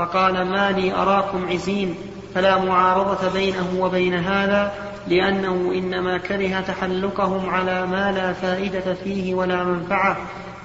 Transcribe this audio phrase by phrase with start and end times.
[0.00, 1.94] فقال ما لي أراكم عزين
[2.34, 4.72] فلا معارضة بينه وبين هذا
[5.08, 10.16] لأنه إنما كره تحلقهم على ما لا فائدة فيه ولا منفعة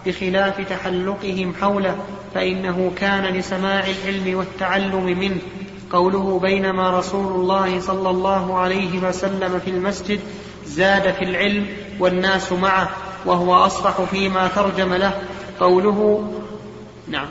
[0.05, 1.97] بخلاف تحلقهم حوله
[2.33, 5.41] فإنه كان لسماع العلم والتعلم منه.
[5.91, 10.19] قوله بينما رسول الله صلى الله عليه وسلم في المسجد
[10.65, 11.67] زاد في العلم
[11.99, 12.89] والناس معه
[13.25, 15.21] وهو أصرح فيما ترجم له.
[15.59, 16.31] قوله
[17.07, 17.27] نعم.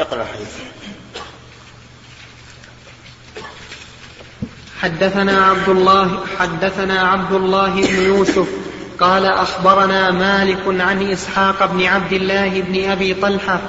[0.00, 0.56] اقرأ الحديث
[4.82, 8.48] حدثنا عبد الله حدثنا عبد الله بن يوسف
[9.00, 13.60] قال أخبرنا مالك عن إسحاق بن عبد الله بن أبي طلحة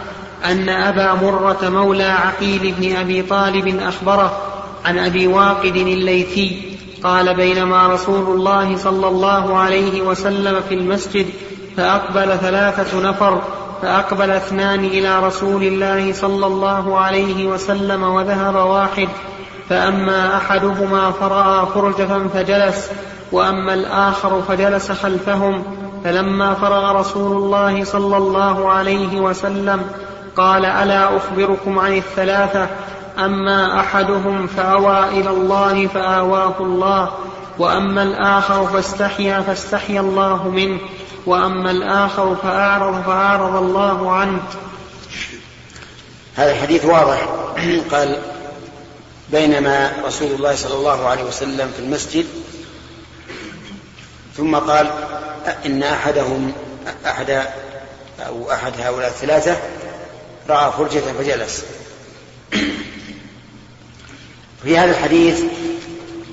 [0.45, 4.38] أن أبا مرة مولى عقيل بن أبي طالب أخبره
[4.85, 6.62] عن أبي واقد الليثي
[7.04, 11.26] قال بينما رسول الله صلى الله عليه وسلم في المسجد
[11.77, 13.41] فأقبل ثلاثة نفر
[13.82, 19.09] فأقبل اثنان إلى رسول الله صلى الله عليه وسلم وذهب واحد
[19.70, 22.90] فأما أحدهما فرأى فرجة فجلس
[23.32, 25.63] وأما الآخر فجلس خلفهم
[26.04, 29.82] فلما فرغ رسول الله صلى الله عليه وسلم
[30.38, 32.68] قال ألا أخبركم عن الثلاثة؟
[33.20, 37.12] أما أحدهم فأوى إلى الله فآواه الله
[37.60, 40.79] وأما الآخر فاستحيا فاستحيا الله منه
[41.26, 44.40] وأما الآخر فأعرض فأعرض الله عنه.
[46.35, 47.27] هذا الحديث واضح.
[47.91, 48.18] قال
[49.34, 52.26] بينما رسول الله صلى الله عليه وسلم في المسجد
[54.37, 54.91] ثم قال
[55.65, 56.51] إن أحدهم
[57.05, 57.43] أحد
[58.27, 59.57] أو أحد هؤلاء الثلاثة
[60.49, 61.63] رأى فرجة فجلس.
[64.63, 65.41] في هذا الحديث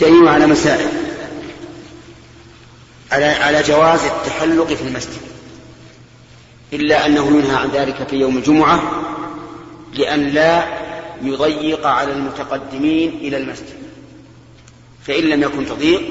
[0.00, 0.88] دليل على مسائل.
[3.12, 5.20] على على جواز التحلق في المسجد.
[6.72, 8.82] إلا أنه ينهى عن ذلك في يوم الجمعة
[9.94, 10.79] لأن لا
[11.22, 13.78] يضيق على المتقدمين إلى المسجد.
[15.06, 16.02] فإن لم يكن تضييق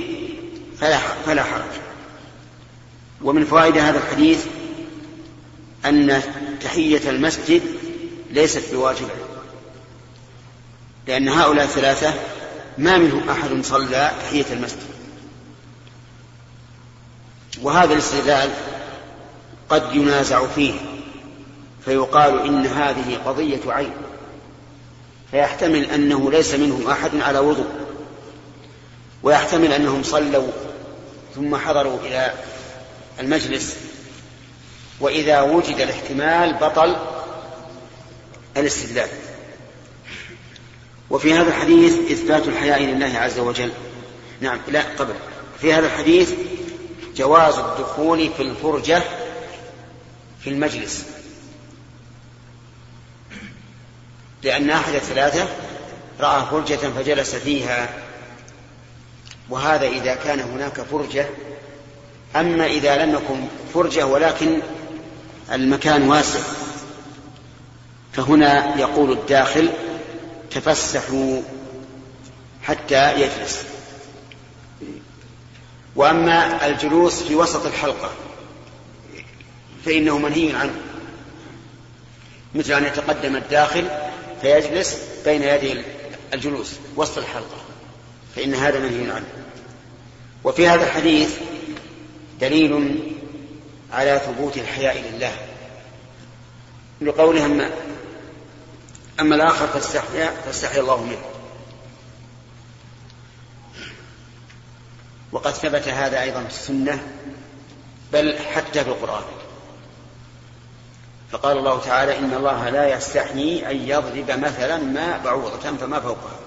[0.78, 1.72] فلا فلا حرج.
[3.22, 4.46] ومن فوائد هذا الحديث
[5.86, 6.22] أن
[6.62, 7.62] تحية المسجد
[8.32, 9.10] ليست بواجبة
[11.08, 12.14] لأن هؤلاء الثلاثة
[12.78, 14.90] ما منهم أحد صلى تحية المسجد.
[17.62, 18.50] وهذا الاستدلال
[19.70, 20.74] قد ينازع فيه
[21.86, 23.92] فيقال إن هذه قضية عين.
[25.32, 27.70] فيحتمل أنه ليس منهم أحد على وضوء
[29.24, 30.48] ويحتمل أنهم صلوا
[31.36, 32.34] ثم حضروا إلى
[33.20, 33.76] المجلس
[35.00, 36.96] وإذا وجد الاحتمال بطل
[38.58, 39.10] الاستدلال.
[41.10, 43.72] وفي هذا الحديث إثبات الحياء لله عز وجل.
[44.42, 45.14] نعم لا قبل.
[45.62, 46.34] في هذا الحديث
[47.16, 49.04] جواز الدخول في الفرجة
[50.44, 51.06] في المجلس.
[54.44, 55.48] لأن أحد الثلاثة
[56.20, 57.90] رأى فرجة فجلس فيها.
[59.50, 61.26] وهذا إذا كان هناك فرجة.
[62.36, 64.60] أما إذا لم يكن فرجة ولكن
[65.52, 66.40] المكان واسع
[68.14, 69.70] فهنا يقول الداخل
[70.52, 71.42] تفسحوا
[72.64, 73.64] حتى يجلس.
[75.96, 78.10] وأما الجلوس في وسط الحلقة
[79.86, 80.76] فإنه منهي عنه
[82.56, 83.88] مثل أن يتقدم الداخل
[84.42, 85.82] فيجلس بين يدي
[86.34, 87.58] الجلوس وسط الحلقة
[88.36, 89.28] فإن هذا منهي عنه.
[90.44, 91.36] وفي هذا الحديث
[92.42, 93.00] دليل
[93.92, 95.36] على ثبوت الحياء لله.
[97.02, 97.72] لقوله أما
[99.20, 101.22] أما الآخر فاستحيا فاستحيا الله منه.
[105.32, 107.08] وقد ثبت هذا أيضا في السنة
[108.14, 109.39] بل حتى في القرآن.
[111.32, 116.40] فقال الله تعالى إن الله لا يستحيي أن يضرب مثلا ما بعوضة فما فوقها.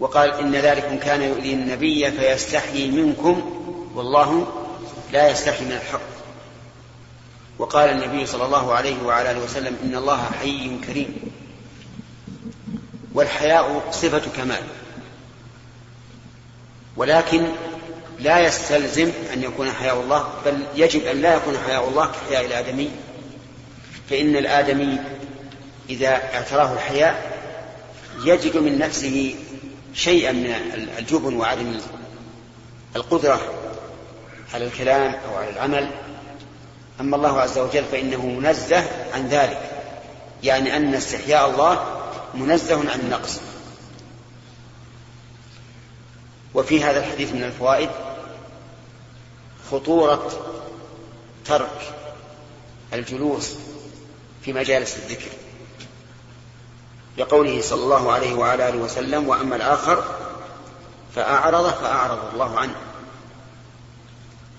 [0.00, 3.62] وقال إن ذلكم كان يؤذي النبي فيستحيي منكم
[3.94, 4.46] والله
[5.12, 6.12] لا يستحي من الحق.
[7.58, 11.32] وقال النبي صلى الله عليه وعلى آله وسلم إن الله حي كريم.
[13.14, 14.62] والحياء صفة كمال.
[16.96, 17.48] ولكن
[18.22, 22.90] لا يستلزم أن يكون حياء الله بل يجب أن لا يكون حياء الله كحياء الآدمي.
[24.10, 24.98] فإن الآدمي
[25.90, 27.32] إذا اعتراه الحياء
[28.24, 29.34] يجد من نفسه
[29.94, 30.54] شيئا من
[30.98, 31.80] الجبن وعدم
[32.96, 33.40] القدرة
[34.54, 35.90] على الكلام أو على العمل.
[37.00, 38.84] أما الله عز وجل فإنه منزه
[39.14, 39.70] عن ذلك
[40.42, 41.84] يعني أن استحياء الله
[42.34, 43.40] منزه عن النقص.
[46.54, 47.88] وفي هذا الحديث من الفوائد
[49.72, 50.30] خطورة
[51.44, 51.94] ترك
[52.92, 53.54] الجلوس
[54.42, 55.30] في مجالس الذكر.
[57.18, 60.04] لقوله صلى الله عليه وعلى آله وسلم وأما الآخر
[61.14, 62.74] فأعرض فأعرض الله عنه.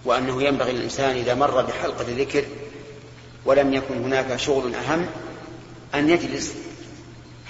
[0.05, 2.45] وأنه ينبغي للإنسان إذا مر بحلقة ذكر
[3.45, 5.07] ولم يكن هناك شغل أهم
[5.95, 6.53] أن يجلس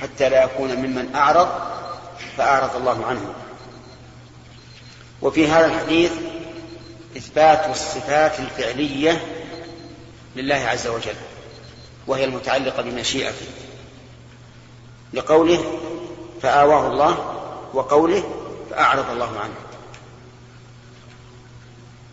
[0.02, 1.50] حتى لا يكون ممن أعرض
[2.38, 3.34] فأعرض الله عنه.
[5.22, 6.12] وفي هذا الحديث
[7.18, 9.22] إثبات الصفات الفعلية
[10.36, 11.16] لله عز وجل
[12.08, 13.46] وهي المتعلقة بمشيئته
[15.14, 15.80] لقوله
[16.42, 17.40] فآواه الله
[17.74, 18.24] وقوله
[18.70, 19.54] فأعرض الله عنه.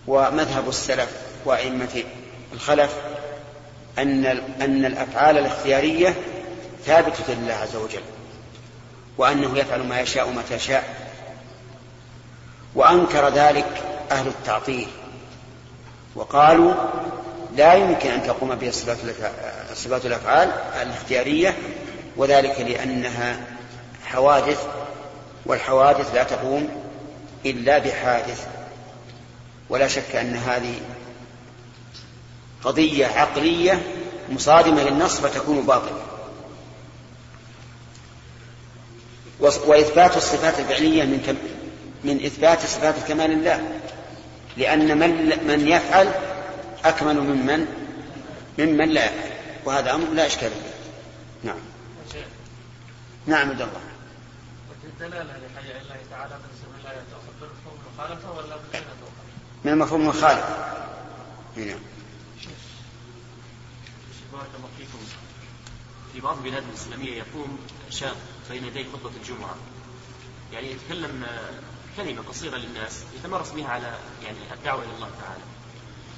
[0.06, 2.04] ومذهب السلف وأئمة
[2.52, 2.94] الخلف
[3.98, 4.26] أن
[4.60, 6.14] أن الأفعال الاختيارية
[6.84, 8.02] ثابتة لله عز وجل
[9.18, 11.10] وأنه يفعل ما يشاء متى شاء
[12.74, 14.88] وأنكر ذلك أهل التعطيل.
[16.14, 16.74] وقالوا
[17.56, 18.70] لا يمكن أن تقوم بها
[19.74, 20.52] صفات الأفعال
[20.82, 21.58] الاختيارية
[22.16, 23.40] وذلك لأنها
[24.04, 24.66] حوادث
[25.46, 26.68] والحوادث لا تقوم
[27.46, 28.46] إلا بحادث.
[29.68, 30.74] ولا شك أن هذه
[32.64, 33.82] قضية عقلية
[34.28, 36.00] مصادمة للنص فتكون باطلة.
[39.40, 41.36] وإثبات الصفات الفعلية من
[42.04, 43.79] من إثبات صفات الكمال لله
[44.56, 46.08] لأن من من يفعل
[46.84, 47.66] أكمل ممن
[48.58, 49.30] ممن لا يفعل.
[49.64, 51.48] وهذا أمر لا إشكال فيه.
[51.48, 51.58] نعم.
[53.26, 53.80] نعم عبد الله.
[54.84, 55.36] الدلالة
[55.80, 56.50] الله تعالى من
[57.10, 58.56] تأخذ بالمفهوم المخالفة ولا
[59.64, 60.56] من المفهوم المخالفة
[61.56, 61.78] نعم.
[64.32, 64.98] بارك الله فيكم
[66.12, 67.58] في بعض البلاد الإسلامية يقوم
[67.90, 68.16] شاب
[68.50, 69.54] بين يدي خطبة الجمعة.
[70.52, 71.26] يعني يتكلم
[72.04, 73.94] كلمة قصيرة للناس يتمرس بها على
[74.24, 75.42] يعني الدعوة إلى الله تعالى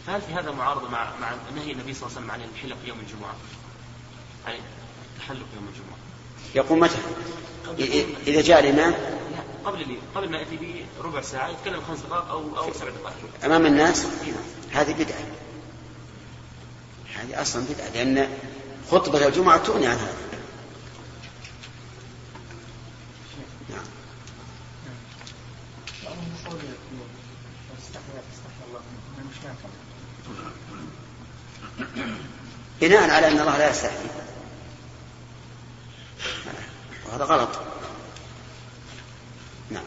[0.06, 2.99] فهل في هذا معارضة مع مع نهي النبي صلى الله عليه وسلم عن الحلق يوم
[3.00, 3.34] الجمعة؟
[4.46, 4.58] يعني
[5.14, 5.99] التحلق يوم الجمعة.
[6.55, 6.99] يقوم متى؟
[8.26, 8.94] إذا جاء الإمام؟
[9.64, 13.44] قبل قبل ما يأتي بربع ساعة يتكلم خمس دقائق أو أو سبع دقائق.
[13.44, 14.06] أمام الناس؟
[14.73, 15.26] هذه بدعة.
[17.14, 18.38] هذه أصلا بدعة لأن
[18.90, 20.31] خطبة الجمعة تغني عن هذا.
[32.82, 33.93] بناء على أن الله لا يستحي.
[37.08, 37.49] وهذا غلط.
[39.70, 39.84] نعم.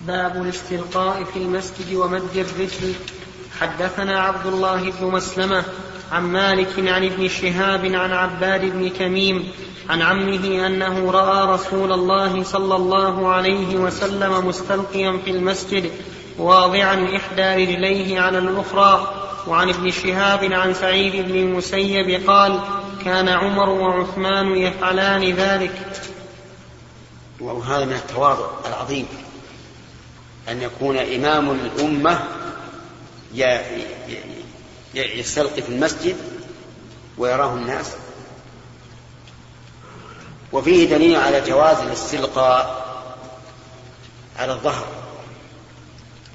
[0.00, 2.94] باب الاستلقاء في المسجد ومد الرجل.
[3.60, 5.64] حدثنا عبد الله بن مسلمة
[6.12, 9.52] عن مالك عن ابن شهاب عن عباد بن تميم
[9.88, 15.90] عن عمه أنه رأى رسول الله صلى الله عليه وسلم مستلقيا في المسجد.
[16.38, 19.14] واضعا إحدى رجليه على الأخرى.
[19.46, 22.60] وعن ابن شهاب عن سعيد بن المسيب قال
[23.04, 26.02] كان عمر وعثمان يفعلان ذلك.
[27.40, 29.08] وهذا من التواضع العظيم
[30.48, 32.20] أن يكون إمام الأمة
[34.94, 36.16] يستلقي في المسجد
[37.18, 37.96] ويراه الناس.
[40.52, 42.86] وفيه دليل على جواز الاستلقاء
[44.38, 44.86] على الظهر.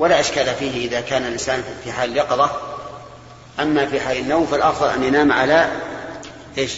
[0.04, 2.52] ولا إشكال فيه إذا كان الإنسان في حال اليقظة
[3.60, 5.82] أما في حال النوم فالأفضل أن ينام على
[6.58, 6.72] إيش؟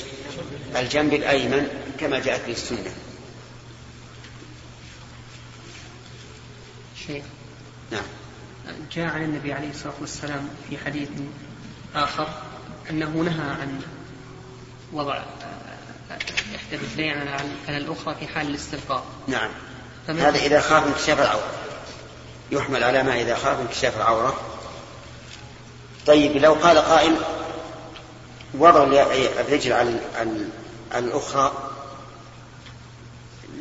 [0.75, 1.67] الجنب الأيمن
[2.00, 2.91] كما جاءت به السنة.
[7.08, 7.24] شيخ.
[7.91, 8.03] نعم.
[8.96, 11.10] جاء عن النبي عليه الصلاة والسلام في حديث
[11.96, 12.27] آخر
[12.89, 13.82] أنه نهى عن
[14.94, 15.24] وضع
[16.55, 17.27] إحدى الرجلين
[17.67, 19.50] على الأخرى في حال الاستلقاء نعم.
[20.08, 21.64] هذا إذا خاف انكشاف العورة
[22.52, 24.36] يحمل على ما إذا خاف انكشاف العورة.
[26.08, 27.16] طيب لو قال قائل
[28.54, 28.84] وضع
[29.40, 30.00] الرجل على
[30.96, 31.52] الأخرى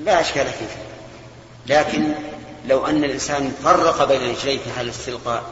[0.05, 0.76] لا أشكال فيه.
[1.67, 2.14] لكن
[2.67, 5.45] لو أن الإنسان فرق بين رجليه في حال الاستلقاء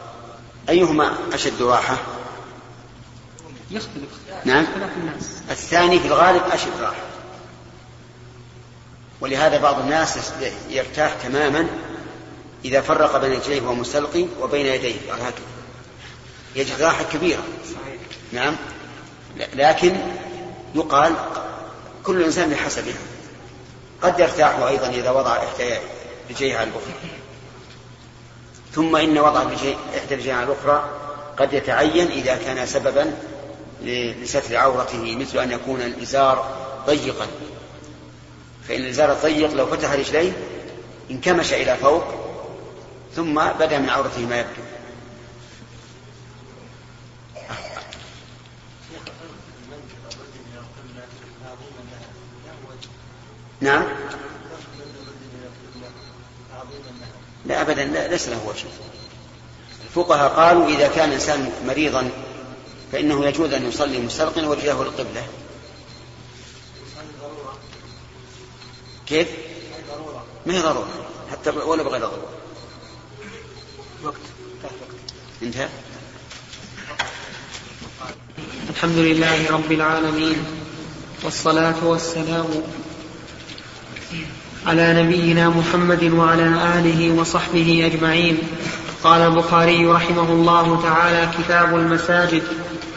[0.69, 1.97] أيهما أشد راحة؟
[3.71, 4.09] يختلف.
[4.45, 4.65] نعم.
[4.97, 5.29] الناس.
[5.49, 7.01] الثاني في الغالب أشد راحة.
[9.21, 10.31] ولهذا بعض الناس
[10.69, 11.67] يرتاح تماما
[12.65, 14.95] إذا فرق بين رجليه وهو مستلقي وبين يديه.
[15.13, 15.33] هكذا
[16.55, 17.43] يجد راحة كبيرة.
[18.31, 18.55] نعم.
[19.53, 19.95] لكن
[20.75, 21.15] يقال
[22.03, 22.93] كل إنسان بحسبه.
[24.01, 25.77] قد يرتاح أيضا إذا وضع إحدى
[26.29, 26.93] رجليه على الأخرى.
[28.73, 29.41] ثم إن وضع
[29.97, 30.89] إحدى رجليه على الأخرى
[31.37, 33.13] قد يتعين إذا كان سببا
[34.21, 36.55] لستر عورته مثل أن يكون الإزار
[36.87, 37.27] ضيقا.
[38.67, 40.31] فإن الإزار الضيق لو فتح رجليه
[41.11, 42.22] انكمش إلى فوق
[43.15, 44.61] ثم بدأ من عورته ما يبدو
[53.61, 53.83] نعم.
[57.45, 58.65] لا ابدا لا ليس له وجه.
[59.83, 62.09] الفقهاء قالوا إذا كان الإنسان مريضا
[62.91, 65.27] فإنه يجوز أن يصلي مستلقيا وجهه القبله
[69.05, 69.27] كيف؟
[70.45, 70.87] ما هي ضرورة.
[71.31, 72.42] حتى ولا بغير ضرورة.
[74.03, 74.15] وقت.
[75.43, 75.67] انتهى.
[78.69, 80.35] الحمد لله رب العالمين
[81.23, 82.45] والصلاة والسلام
[84.65, 86.43] على نبينا محمد وعلى
[86.79, 88.37] آله وصحبه أجمعين.
[89.03, 92.43] قال البخاري رحمه الله تعالى كتاب المساجد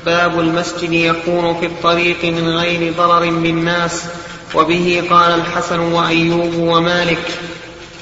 [0.07, 4.05] باب المسجد يكون في الطريق من غير ضرر بالناس
[4.55, 7.39] وبه قال الحسن وأيوب ومالك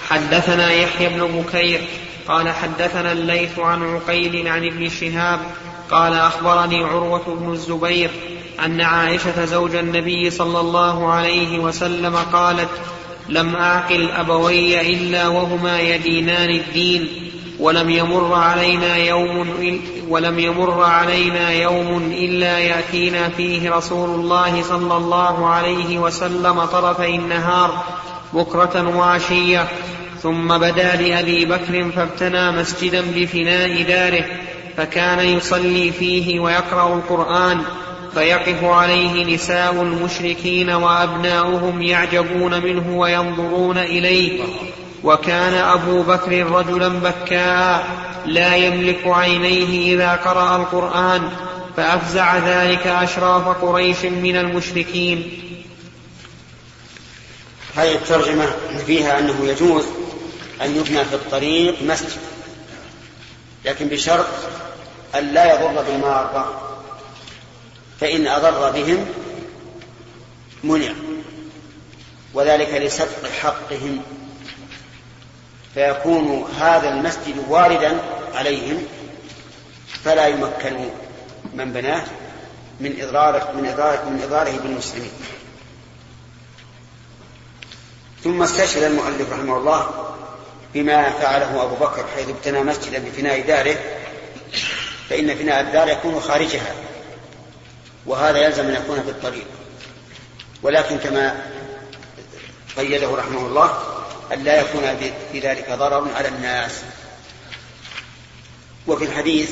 [0.09, 1.81] حدثنا يحيى بن بكير
[2.29, 5.41] قال حدثنا الليث عن عقيل عن ابن شهاب
[5.91, 8.11] قال أخبرني عروة بن الزبير
[8.65, 12.69] أن عائشة زوج النبي صلى الله عليه وسلم قالت
[13.29, 17.09] لم أعقل أبوي إلا وهما يدينان الدين
[17.59, 25.47] ولم يمر علينا يوم ولم يمر علينا يوم إلا يأتينا فيه رسول الله صلى الله
[25.49, 27.85] عليه وسلم طرفي النهار
[28.33, 29.69] بكرة وعشية
[30.25, 34.25] ثم بدا لأبي بكر فابتنى مسجدا بفناء داره
[34.77, 37.61] فكان يصلي فيه ويقرأ القرآن
[38.15, 44.43] فيقف عليه نساء المشركين وأبناؤهم يعجبون منه وينظرون إليه.
[45.03, 47.87] وكان أبو بكر رجلا بكاء
[48.27, 51.23] لا يملك عينيه إذا قرأ القرآن
[51.77, 55.29] فأفزع ذلك أشراف قريش من المشركين.
[57.77, 58.47] هذه الترجمة
[58.87, 59.85] فيها أنه يجوز
[60.63, 62.21] أن يبنى في الطريق مسجد.
[63.65, 64.27] لكن بشرط
[65.15, 66.61] أن لا يضر بالمارة
[68.01, 69.07] فإن أضر بهم
[70.65, 70.93] منع.
[72.35, 74.03] وذلك لسبق حقهم.
[75.75, 78.01] فيكون هذا المسجد واردا
[78.35, 78.87] عليهم
[80.05, 80.89] فلا يمكن
[81.55, 82.05] من بناه
[82.81, 85.13] من إضراره من إضراره من إضراره بالمسلمين.
[88.25, 90.15] ثم استشهد المؤلف رحمه الله
[90.75, 93.77] بما فعله أبو بكر حيث ابتنى مسجدا بفناء داره
[95.11, 96.75] فإن فناء الدار يكون خارجها
[98.07, 99.47] وهذا يلزم أن يكون في الطريق
[100.63, 101.47] ولكن كما
[102.77, 103.79] قيده رحمه الله
[104.33, 106.73] أن لا يكون في ذلك ضرر على الناس.
[108.87, 109.51] وفي الحديث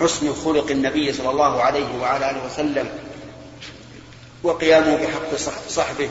[0.00, 2.88] حسن خلق النبي صلى الله عليه وعلى آله وسلم
[4.42, 5.34] وقيامه بحق
[5.68, 6.10] صحبه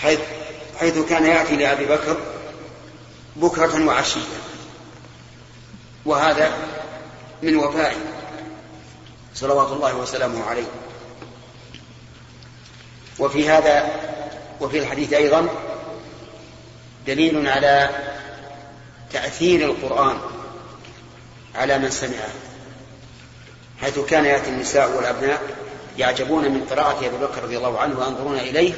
[0.00, 0.18] حيث
[0.80, 2.16] حيث كان يأتي لأبي بكر
[3.36, 4.20] بكرة وعشية.
[6.04, 6.52] وهذا
[7.42, 7.96] من وفائه.
[9.34, 10.66] صلوات الله وسلامه عليه.
[13.18, 13.88] وفي هذا
[14.60, 15.48] وفي الحديث أيضا
[17.06, 17.90] دليل على
[19.12, 20.18] تأثير القرآن
[21.54, 22.30] على من سمعه.
[23.80, 25.42] حيث كان يأتي النساء والأبناء
[25.98, 28.74] يعجبون من قراءة أبي بكر رضي الله عنه وينظرون إليه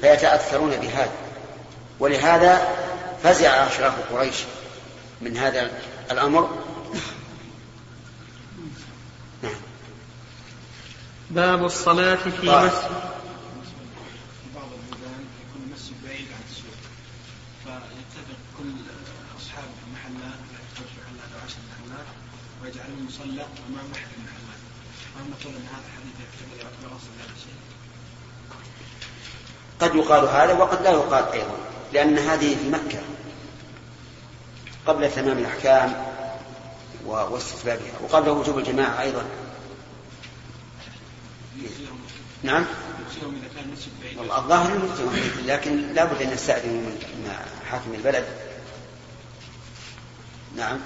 [0.00, 1.12] فيتأثرون بهذا.
[2.00, 2.68] ولهذا
[3.22, 4.36] فزع أشراف قريش
[5.20, 5.70] من هذا
[6.10, 6.58] الأمر.
[9.42, 9.52] نعم.
[11.30, 12.72] باب الصلاة في مسجد.
[14.54, 16.80] بعض البلدان يكون المسجد بعيد عن السوق
[17.64, 18.72] فيتفق كل
[19.38, 20.38] أصحاب المحلات
[20.76, 22.06] خمس محلات أو عشر محلات
[22.62, 24.60] ويجعلون مصلى أمام أحد المحلات.
[25.18, 26.16] أن هذا الحديث
[26.58, 27.67] يعتبر أصل هذا الشيء؟
[29.80, 31.56] قد يقال هذا وقد لا يقال أيضا
[31.92, 32.98] لأن هذه في مكة.
[34.86, 36.04] قبل تمام الأحكام
[37.06, 39.24] واستتبابها وقبل وجوب الجماعة أيضا.
[42.42, 42.64] نعم؟
[44.18, 44.88] الظاهر
[45.44, 47.32] لكن لا بد أن نستأذن من
[47.70, 48.24] حاكم البلد.
[50.56, 50.78] نعم؟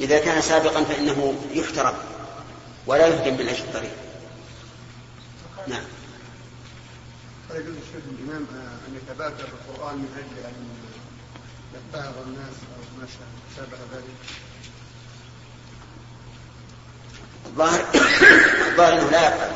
[0.00, 1.94] إذا كان سابقا فإنه يحترم.
[2.88, 3.96] ولا يهدم أجل الطريق.
[5.66, 5.84] نعم.
[7.50, 8.46] هل يجوز الشيخ الإمام
[8.88, 10.54] أن يتبادر القرآن من أجل أن
[11.74, 13.06] يتبعض الناس أو ما
[13.56, 14.04] شابه ذلك؟
[17.46, 17.84] الظاهر
[18.70, 19.52] الظاهر إنه لا يفعل.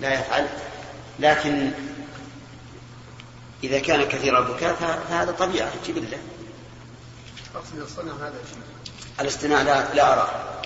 [0.00, 0.48] لا يفعل.
[1.18, 1.70] لكن
[3.64, 6.18] إذا كان كثير البكاء فهذا طبيعة جبله
[7.54, 8.62] أقصد الصنع هذا شيء
[9.20, 10.63] الاصطناع لا لا أرى.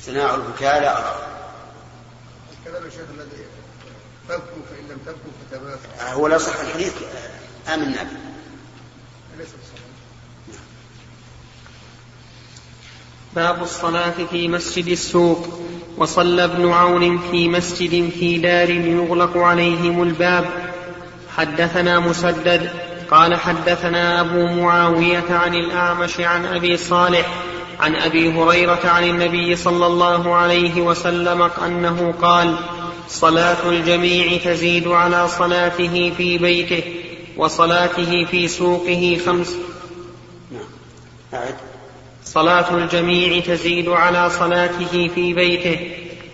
[0.00, 1.26] اصطناع البكاء لا أرى.
[2.60, 3.44] الكلام يا شيخ الذي
[4.28, 6.92] تبكوا فإن لم تبكوا فتباسوا هو لا صح الحديث.
[7.74, 8.10] آمنا به.
[9.38, 10.60] ليس بصحيح
[13.34, 15.60] باب الصلاة في مسجد السوق.
[15.96, 20.72] وصلى ابن عون في مسجد في دار يغلق عليهم الباب.
[21.36, 22.70] حدثنا مسدد.
[23.10, 27.49] قال حدثنا أبو معاوية عن الأعمش عن أبي صالح.
[27.80, 32.56] عن أبي هريرة عن النبي صلى الله عليه وسلم أنه قال
[33.08, 36.82] صلاة الجميع تزيد على صلاته في بيته
[37.36, 39.56] وصلاته في سوقه خمس.
[42.24, 45.90] صلاة الجميع تزيد على صلاته في بيته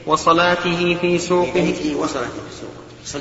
[0.06, 3.20] وصلاته في سوقه في بيته وصلاته في السوق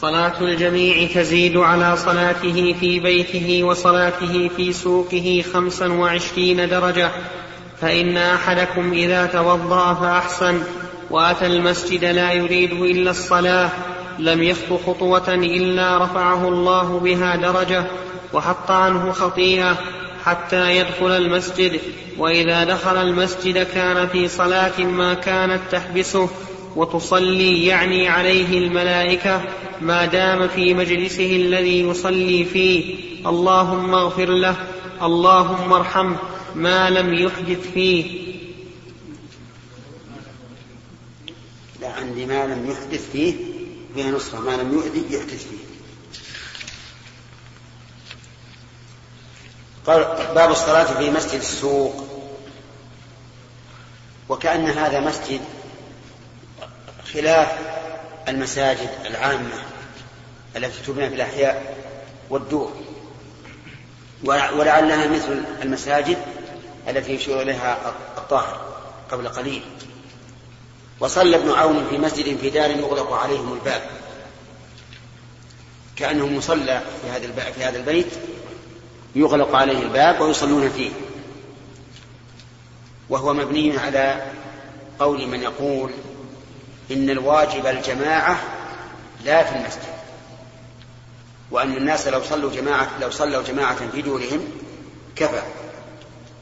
[0.00, 7.10] صلاة الجميع تزيد على صلاته في بيته وصلاته في سوقه خمسا وعشرين درجة.
[7.80, 10.62] فإن أحدكم إذا توضأ فأحسن.
[11.10, 13.70] وأتى المسجد لا يريد إلا الصلاة.
[14.18, 17.84] لم يخط خطوة إلا رفعه الله بها درجة.
[18.32, 19.76] وحط عنه خطيئة
[20.24, 21.80] حتى يدخل المسجد.
[22.18, 26.28] وإذا دخل المسجد كان في صلاة ما كانت تحبسه.
[26.76, 29.42] وتصلي يعني عليه الملائكة
[29.80, 32.94] ما دام في مجلسه الذي يصلي فيه.
[33.26, 34.56] اللهم اغفر له
[35.02, 36.16] اللهم ارحمه
[36.54, 38.30] ما لم يحدث فيه.
[41.80, 43.34] لا عندي ما لم يحدث فيه
[43.94, 44.40] فيها نصرة.
[44.40, 45.70] ما لم يحدث يحدث فيه.
[49.86, 52.06] قال باب الصلاة في مسجد السوق.
[54.28, 55.40] وكأن هذا مسجد
[57.14, 57.58] خلاف
[58.28, 59.62] المساجد العامة
[60.56, 61.76] التي تبنى في الأحياء
[62.30, 62.72] والدور
[64.24, 66.18] ولعلها مثل المساجد
[66.88, 68.74] التي يشير إليها الطاهر
[69.10, 69.62] قبل قليل.
[71.00, 73.82] وصلى ابن عون في مسجد في دار يغلق عليهم الباب.
[75.96, 78.06] كأنه مصلى في هذا في هذا البيت
[79.14, 80.90] يغلق عليه الباب ويصلون فيه.
[83.08, 84.22] وهو مبني على
[84.98, 85.90] قول من يقول
[86.90, 88.40] إن الواجب الجماعة
[89.24, 90.00] لا في المسجد.
[91.50, 94.48] وأن الناس لو صلوا جماعة لو صلوا جماعة في دورهم
[95.16, 95.42] كفى.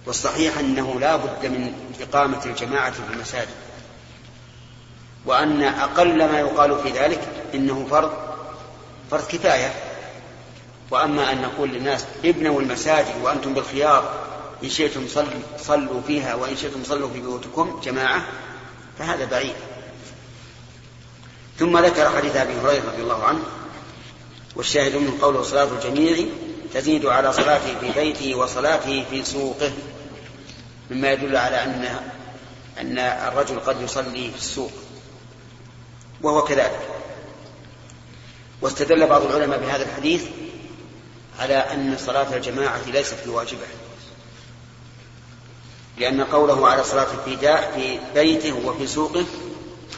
[0.06, 3.48] والصحيح أنه لا بد من إقامة الجماعة في المساجد.
[5.26, 7.20] وأن أقل ما يقال في ذلك
[7.54, 8.12] إنه فرض
[9.10, 9.74] فرض كفاية.
[10.90, 14.28] وأما أن نقول للناس ابنوا المساجد وأنتم بالخيار
[14.64, 15.06] إن شئتم
[15.58, 18.22] صلوا فيها وإن شئتم صلوا في بيوتكم جماعة
[18.98, 19.54] فهذا بعيد.
[21.58, 23.42] ثم ذكر حديث أبي هريرة رضي الله عنه
[24.56, 26.26] والشاهد من قوله صلاة الجميع
[26.74, 29.72] تزيد على صلاته في بيته وصلاته في سوقه
[30.90, 32.00] مما يدل على أن
[32.80, 34.72] أن الرجل قد يصلي في السوق
[36.22, 36.88] وهو كذلك.
[38.62, 40.24] واستدل بعض العلماء بهذا الحديث
[41.38, 43.66] على أن صلاة الجماعة ليست بواجبة
[45.98, 47.36] لأن قوله على صلاة في
[47.74, 49.24] في بيته وفي سوقه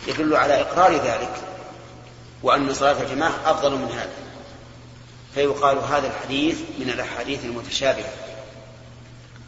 [0.06, 1.49] يدل على إقرار ذلك.
[2.42, 4.12] وأن صلاة الجماعة أفضل من هذا.
[5.34, 8.12] فيقال هذا الحديث من الأحاديث المتشابهة.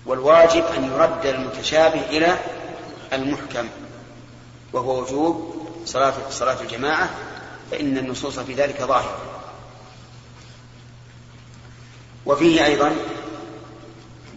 [0.07, 2.39] والواجب أن يرد المتشابه إلى
[3.13, 3.69] المحكم
[4.73, 7.11] وهو وجوب صلاة صلاة الجماعة
[7.71, 9.19] فإن النصوص في ذلك ظاهرة.
[12.27, 12.97] وفيه أيضا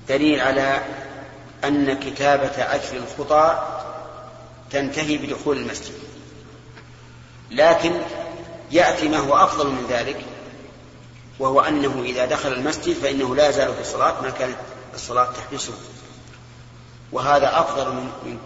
[0.10, 0.84] دليل على
[1.64, 3.68] أن كتابة أجر الخطى
[4.72, 5.94] تنتهي بدخول المسجد.
[7.52, 7.92] لكن
[8.72, 10.26] يأتي ما هو أفضل من ذلك
[11.40, 14.58] وهو أنه إذا دخل المسجد فإنه لا يزال في الصلاة ما كانت
[14.94, 15.74] الصلاة تحبسه.
[17.12, 18.40] وهذا أفضل من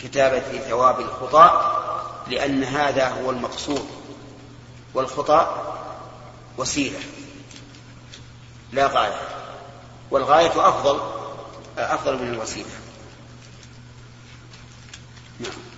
[0.00, 1.80] كتابة ثواب الخطاء
[2.28, 3.86] لأن هذا هو المقصود.
[4.94, 5.66] والخطأ
[6.58, 6.98] وسيلة
[8.72, 9.20] لا غاية.
[10.10, 11.00] والغاية أفضل
[11.78, 12.70] أفضل من الوسيلة.
[15.40, 15.69] نعم.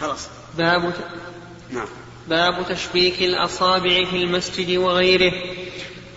[0.00, 0.28] خلاص.
[0.58, 0.94] باب
[1.70, 1.86] نعم.
[2.28, 5.32] باب تشبيك الأصابع في المسجد وغيره.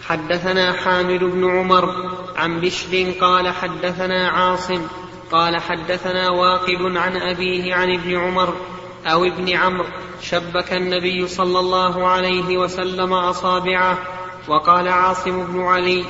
[0.03, 4.87] حدثنا حامد بن عمر عن بشر قال حدثنا عاصم
[5.31, 8.55] قال حدثنا واقد عن أبيه عن ابن عمر
[9.05, 9.85] أو ابن عمرو
[10.21, 13.97] شبك النبي صلى الله عليه وسلم أصابعه
[14.47, 16.05] وقال عاصم بن علي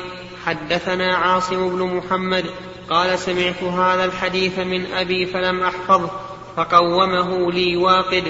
[0.46, 2.46] حدثنا عاصم بن محمد
[2.90, 8.24] قال سمعت هذا الحديث من أبي فلم أحفظه فقومه لي واقد.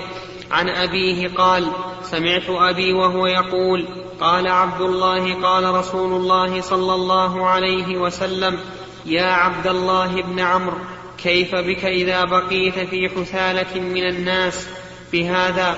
[0.51, 1.71] عن أبيه قال
[2.03, 3.87] سمعت أبي وهو يقول
[4.19, 8.59] قال عبد الله قال رسول الله صلى الله عليه وسلم
[9.05, 10.77] يا عبد الله بن عمرو
[11.17, 14.67] كيف بك إذا بقيت في حثالة من الناس؟
[15.13, 15.75] بهذا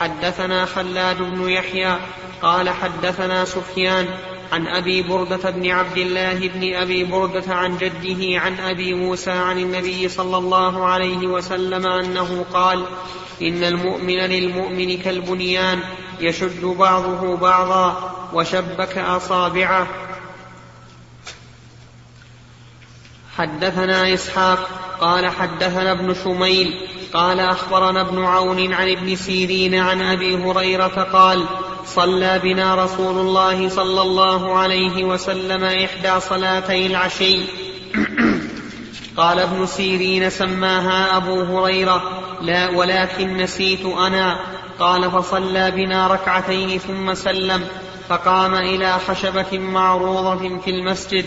[0.00, 1.96] حدثنا خلاد بن يحيى
[2.42, 4.08] قال حدثنا سفيان
[4.52, 9.58] عن أبي بردة بن عبد الله بن أبي بردة عن جده عن أبي موسى عن
[9.58, 12.84] النبي صلى الله عليه وسلم أنه قال
[13.42, 15.80] إن المؤمن للمؤمن كالبنيان
[16.20, 19.86] يشد بعضه بعضا وشبك أصابعه.
[23.36, 24.68] حدثنا إسحاق
[25.00, 31.46] قال حدثنا ابن شميل قال أخبرنا ابن عون عن ابن سيرين عن أبي هريرة قال
[31.86, 37.38] صلى بنا رسول الله صلى الله عليه وسلم إحدى صلاتي العشي.
[39.16, 42.02] قال ابن سيرين سماها أبو هريرة
[42.42, 44.40] لا ولكن نسيت أنا.
[44.78, 47.64] قال فصلى بنا ركعتين ثم سلم
[48.08, 51.24] فقام إلى خشبة معروضة في المسجد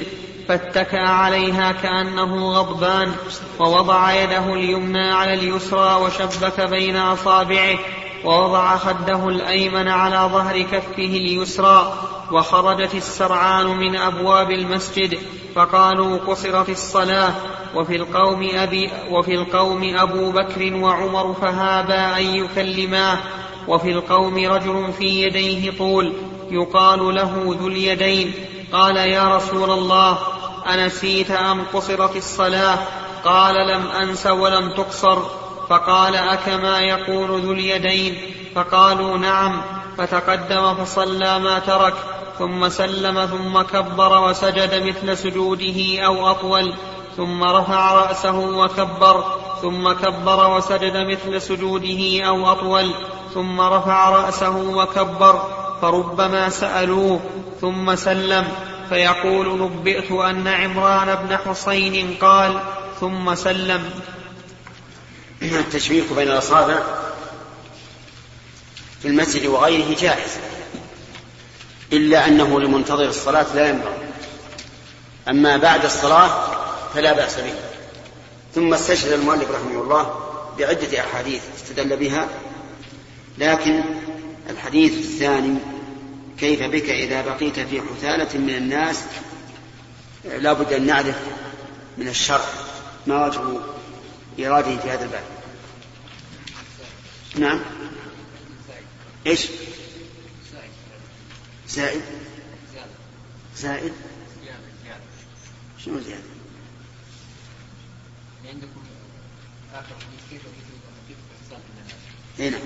[0.48, 3.12] فاتكأ عليها كأنه غضبان
[3.60, 7.78] ووضع يده اليمنى على اليسرى وشبك بين أصابعه.
[8.26, 11.94] ووضع خده الأيمن على ظهر كفه اليسرى
[12.32, 15.20] وخرجت السرعان من أبواب المسجد
[15.56, 17.34] فقالوا قصرت الصلاة
[17.76, 23.18] وفي القوم أبي وفي القوم أبو بكر وعمر فهابا أن يكلماه
[23.68, 26.14] وفي القوم رجل في يديه طول
[26.52, 28.34] يقال له ذو اليدين.
[28.74, 30.18] قال يا رسول الله
[30.74, 32.78] أنسيت أم قصرت الصلاة؟
[33.26, 35.20] قال لم أنس ولم تقصر.
[35.70, 38.18] فقال أكما يقول ذو اليدين؟
[38.56, 39.62] فقالوا نعم.
[39.98, 41.94] فتقدم فصلى ما ترك
[42.40, 46.74] ثم سلم ثم كبر وسجد مثل سجوده أو أطول
[47.18, 49.24] ثم رفع رأسه وكبر
[49.62, 52.92] ثم كبر وسجد مثل سجوده أو أطول
[53.34, 55.42] ثم رفع رأسه وكبر
[55.82, 57.20] فربما سألوه
[57.62, 58.48] ثم سلم.
[58.90, 62.60] فيقول نبئت أن عمران بن حصين قال
[63.00, 63.90] ثم سلم.
[65.42, 66.80] التشبيك بين الأصابع
[69.02, 70.32] في المسجد وغيره جائز
[71.94, 73.98] إلا أنه لمنتظر الصلاة لا ينبغي.
[75.30, 76.48] أما بعد الصلاة
[76.94, 77.54] فلا بأس به.
[78.56, 82.28] ثم استشهد المؤلف رحمه الله بعدة أحاديث استدل بها
[83.38, 83.84] لكن
[84.50, 85.58] الحديث الثاني
[86.40, 89.00] كيف بك إذا بقيت في حثالة من الناس؟
[90.26, 91.16] لا بد أن نعرف
[91.98, 92.46] من الشرع
[93.08, 93.40] ما وجه
[94.40, 95.24] إيراده في هذا الباب.
[97.36, 97.62] نعم.
[99.28, 99.48] إيش؟
[101.68, 102.02] زائد.
[103.58, 103.94] زائد.
[105.86, 106.24] شنو زيادة
[108.46, 108.82] عندكم
[109.74, 109.96] آخر
[110.30, 111.20] كيف كيف
[112.40, 112.58] هنا.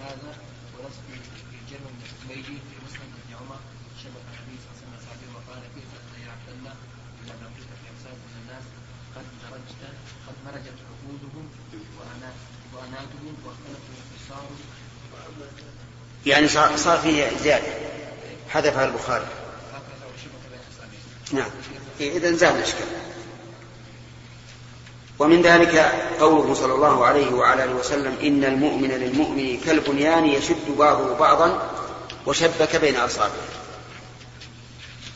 [0.00, 0.36] هذا
[0.78, 1.02] ورسم
[2.02, 3.60] الزبيدي في مسلم بن عمر
[4.02, 6.74] شبه النبي صلى الله عليه وسلم وقال كيف انت يا عبد الله
[7.24, 8.64] اذا بقيت في امثال من الناس
[9.62, 9.94] مرجت
[10.28, 11.48] قد مرجت عقودهم
[12.72, 14.56] وأناتهم واختلفوا وصاروا
[16.26, 17.72] يعني صار صار فيه زيادة.
[18.48, 19.26] حذفها البخاري.
[21.32, 21.50] نعم.
[22.00, 22.86] إذا زاد الإشكال.
[25.18, 25.76] ومن ذلك
[26.20, 31.70] قوله صلى الله عليه وعلى آله وسلم إن المؤمن للمؤمن كالبنيان يشد بعضه بعضا
[32.26, 33.48] وشبك بين اصابعه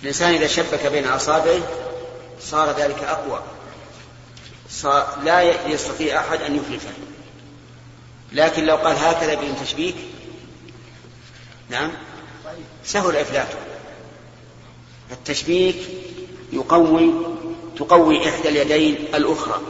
[0.02, 1.60] الإنسان إذا شبك بين اصابعه
[2.40, 3.42] صار ذلك أقوى.
[5.24, 6.90] لا يستطيع أحد أن يخلفه.
[8.32, 9.96] لكن لو قال هكذا بدون تشبيك
[11.70, 11.90] نعم
[12.84, 13.58] سهل إفلاته.
[15.12, 15.76] التشبيك
[16.52, 17.12] يقوي
[17.76, 19.60] تقوي إحدى اليدين الأخرى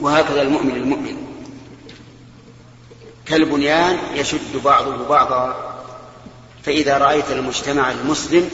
[0.00, 1.16] وهكذا المؤمن المؤمن.
[3.26, 5.72] كالبنيان يشد بعضه بعضا
[6.62, 8.50] فإذا رأيت المجتمع المسلم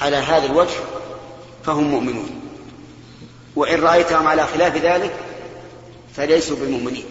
[0.00, 0.80] على هذا الوجه
[1.64, 2.39] فهم مؤمنون.
[3.56, 5.14] وإن رأيتهم على خلاف ذلك
[6.16, 7.04] فليسوا بالمؤمنين.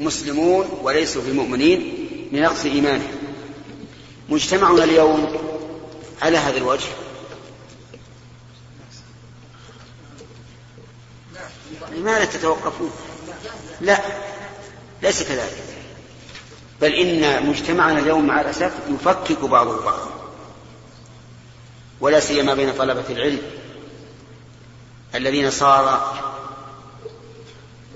[0.00, 3.16] مسلمون وليسوا بمؤمنين لنقص إيمانهم.
[4.28, 5.36] مجتمعنا اليوم
[6.22, 6.88] على هذا الوجه.
[11.96, 12.90] لماذا تتوقفون؟
[13.80, 13.98] لا
[15.02, 15.62] ليس كذلك.
[16.80, 20.10] بل إن مجتمعنا اليوم مع الأسف يفكك بعضه بعضا
[22.00, 23.42] ولا سيما بين طلبة العلم.
[25.16, 26.14] الذين صار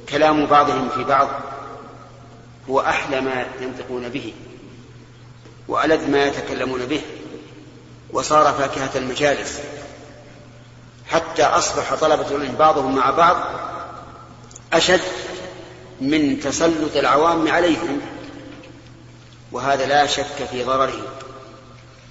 [0.09, 1.28] كلام بعضهم في بعض
[2.70, 4.33] هو أحلى ما ينطقون به
[5.68, 7.00] وألذ ما يتكلمون به
[8.12, 9.61] وصار فاكهة المجالس
[11.09, 13.37] حتى أصبح طلبة العلم بعضهم مع بعض
[14.72, 15.00] أشد
[16.00, 18.00] من تسلط العوام عليهم
[19.52, 21.02] وهذا لا شك في ضرره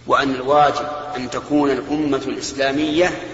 [0.07, 3.28] وأن الواجب أن تكون الأمة الإسلامية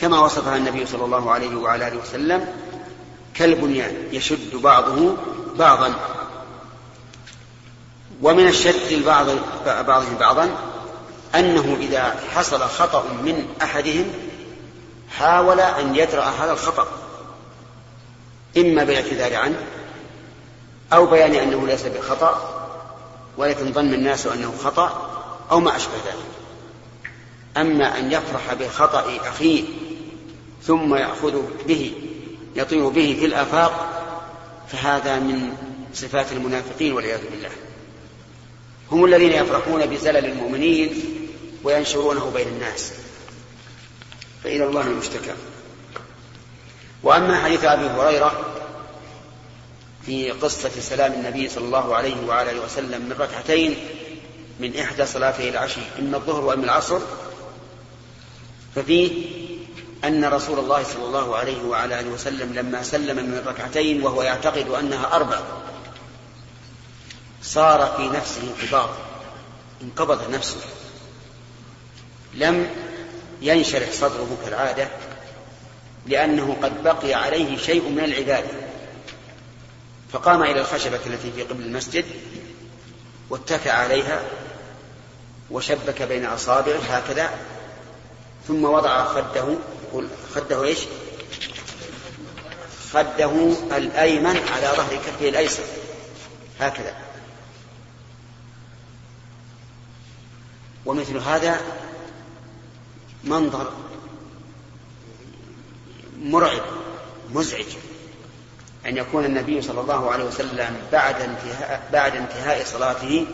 [0.00, 2.48] كما وصفها النبي صلى الله عليه وعلى آله وسلم
[3.34, 5.16] كالبنيان يشد بعضه
[5.58, 5.94] بعضا.
[8.22, 9.26] ومن الشد البعض
[9.66, 10.50] بعضهم بعضا
[11.34, 14.12] أنه إذا حصل خطأ من أحدهم
[15.18, 16.88] حاول أن يدرأ هذا الخطأ
[18.56, 19.66] إما بالاعتذار عنه
[20.92, 22.54] أو بيان أنه ليس بخطأ
[23.36, 25.10] ولكن ظن الناس أنه خطأ
[25.50, 26.38] أو ما أشبه ذلك.
[27.56, 29.64] أما أن يفرح بخطأ أخيه
[30.62, 31.92] ثم يأخذ به
[32.56, 33.94] يطير به في الآفاق
[34.68, 35.56] فهذا من
[35.94, 37.50] صفات المنافقين والعياذ بالله.
[38.92, 41.02] هم الذين يفرحون بزلل المؤمنين
[41.64, 42.92] وينشرونه بين الناس.
[44.44, 45.34] فإلى الله المشتكى.
[47.02, 48.54] وأما حديث أبي هريرة
[50.06, 53.76] في قصة سلام النبي صلى الله عليه وعلى آله وسلم من ركعتين
[54.60, 57.00] من إحدى صلاتي العشي إما الظهر وإما العصر
[58.74, 59.26] ففيه
[60.04, 64.68] أن رسول الله صلى الله عليه وعلى آله وسلم لما سلم من الركعتين وهو يعتقد
[64.68, 65.40] أنها أربع
[67.42, 68.90] صار في نفسه انقباض
[69.82, 70.60] انقبض نفسه.
[72.34, 72.70] لم
[73.42, 74.88] ينشرح صدره كالعادة
[76.06, 78.50] لأنه قد بقي عليه شيء من العبادة.
[80.12, 82.04] فقام إلى الخشبة التي في قبل المسجد
[83.30, 84.22] واتكى عليها
[85.50, 87.30] وشبك بين أصابعه هكذا
[88.48, 89.56] ثم وضع خده
[90.34, 90.78] خده إيش؟
[92.92, 95.62] خده الأيمن على ظهر كفه الأيسر.
[96.60, 96.96] هكذا.
[100.86, 101.60] ومثل هذا
[103.24, 103.72] منظر
[106.18, 106.62] مرعب
[107.34, 107.66] مزعج.
[108.86, 113.26] أن يكون النبي صلى الله عليه وسلم بعد انتهاء بعد انتهاء صلاته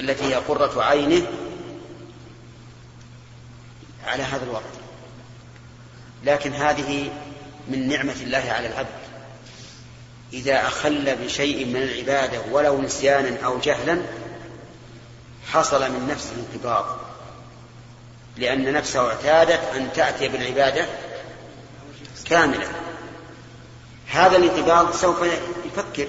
[0.00, 1.26] التي هي قرة عينه
[4.06, 4.85] على هذا الوقت
[6.24, 7.10] لكن هذه
[7.68, 9.06] من نعمة الله على العبد.
[10.32, 14.02] إذا أخل بشيء من العبادة ولو نسيانا أو جهلا
[15.52, 16.98] حصل من نفسه انقباض.
[18.36, 20.86] لأن نفسه اعتادت أن تأتي بالعبادة
[22.24, 22.68] كاملة.
[24.10, 25.22] هذا الانقباض سوف
[25.66, 26.08] يفكر.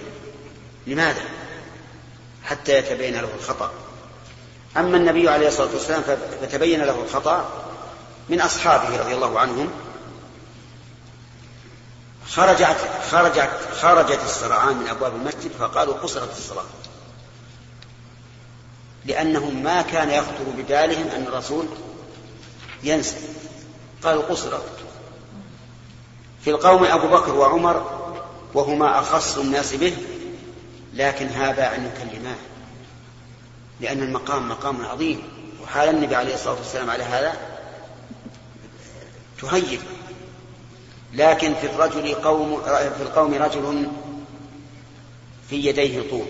[0.87, 1.21] لماذا؟
[2.43, 3.71] حتى يتبين له الخطأ.
[4.77, 6.03] أما النبي عليه الصلاة والسلام
[6.41, 7.63] فتبين له الخطأ
[8.29, 9.71] من أصحابه رضي الله عنهم
[12.29, 12.77] خرجت
[13.11, 13.49] خرجت
[13.81, 16.63] خرجت السرعان من أبواب المسجد فقالوا قصرت الصلاة.
[19.05, 21.65] لأنهم ما كان يخطر ببالهم أن الرسول
[22.83, 23.17] ينسى.
[24.03, 24.63] قالوا قصرت.
[26.43, 28.07] في القوم أبو بكر وعمر
[28.53, 29.97] وهما أخص الناس به
[30.93, 32.37] لكن هذا أن يكلماه.
[33.81, 35.23] لأن المقام مقام عظيم.
[35.63, 37.37] وحال النبي عليه الصلاة والسلام على هذا
[39.41, 39.81] تهيب
[41.13, 42.61] لكن في الرجل قوم
[42.97, 43.87] في القوم رجل
[45.49, 46.27] في يديه طول.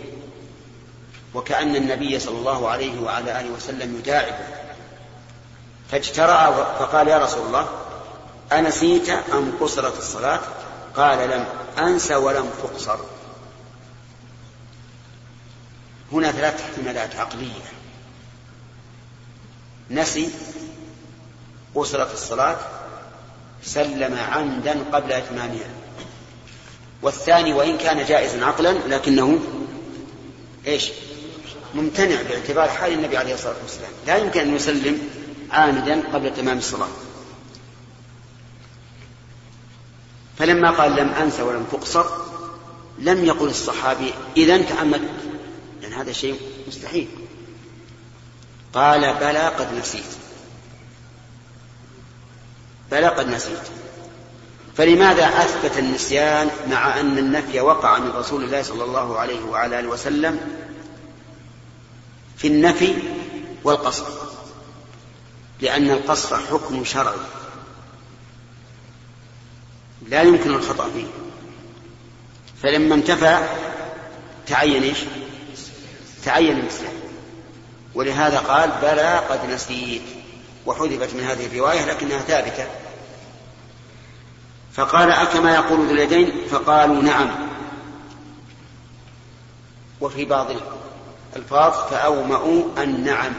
[1.33, 4.47] وكأن النبي صلى الله عليه وعلى آله وسلم يداعبه.
[5.91, 7.67] فاجترأ فقال يا رسول الله
[8.51, 10.39] أنسيت أم قصرت الصلاة؟
[10.95, 11.45] قال لم
[11.77, 12.97] أنس ولم تقصر.
[16.11, 17.71] هنا ثلاث احتمالات عقلية.
[19.91, 20.29] نسي
[21.75, 22.57] قصرت الصلاة
[23.63, 25.69] سلم عمدا قبل إتمامها.
[27.01, 29.39] والثاني وإن كان جائزا عقلا لكنه
[30.67, 30.91] إيش؟
[31.75, 33.91] ممتنع باعتبار حال النبي عليه الصلاة والسلام.
[34.07, 35.09] لا يمكن أن يسلم
[35.51, 36.87] عامدا قبل تمام الصلاة.
[40.37, 42.05] فلما قال لم أنس ولم تقصر
[42.99, 45.11] لم يقل الصحابي إذا تعمدت
[45.81, 47.07] لأن هذا شيء مستحيل.
[48.73, 50.03] قال بلى قد نسيت.
[52.91, 53.67] بلى قد نسيت.
[54.77, 59.87] فلماذا أثبت النسيان مع أن النفي وقع من رسول الله صلى الله عليه وعلى آله
[59.87, 60.39] وسلم
[62.37, 62.95] في النفي
[63.63, 64.05] والقصر؟
[65.61, 67.17] لأن القصر حكم شرعي.
[70.09, 71.07] لا يمكن الخطأ فيه.
[72.63, 73.47] فلما انتفى
[74.47, 74.97] تعين إيش؟
[76.25, 76.93] تعين النسيان.
[77.95, 80.01] ولهذا قال بلى قد نسيت.
[80.67, 82.67] وحذفت من هذه الرواية لكنها ثابتة.
[84.73, 87.29] فقال أكما يقول ذو اليدين؟ فقالوا نعم.
[90.01, 90.47] وفي بعض
[91.35, 93.33] الألفاظ فأومأوا النعم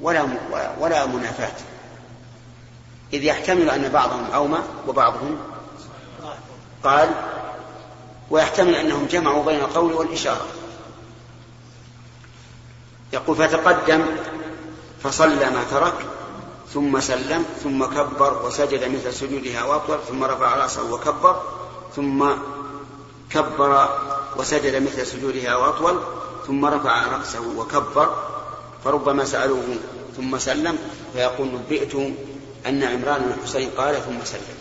[0.00, 0.28] ولا
[0.78, 1.56] ولا منافاة.
[3.12, 5.38] إذ يحتمل أن بعضهم أومى وبعضهم
[6.84, 7.10] قال
[8.30, 10.46] ويحتمل أنهم جمعوا بين القول والإشارة.
[13.12, 14.06] يقول فتقدم
[15.02, 15.94] فصلى ما ترك
[16.74, 21.42] ثم سلم ثم كبر وسجد مثل سجودها وأطول ثم رفع رأسه وكبر
[21.96, 22.30] ثم
[23.30, 23.98] كبر
[24.36, 26.00] وسجد مثل سجودها وأطول
[26.46, 28.24] ثم رفع رأسه وكبر
[28.84, 29.76] فربما سألوه
[30.16, 30.78] ثم سلم
[31.12, 31.94] فيقول نبئت
[32.66, 34.58] أن عمران بن الحسين قال ثم سلم.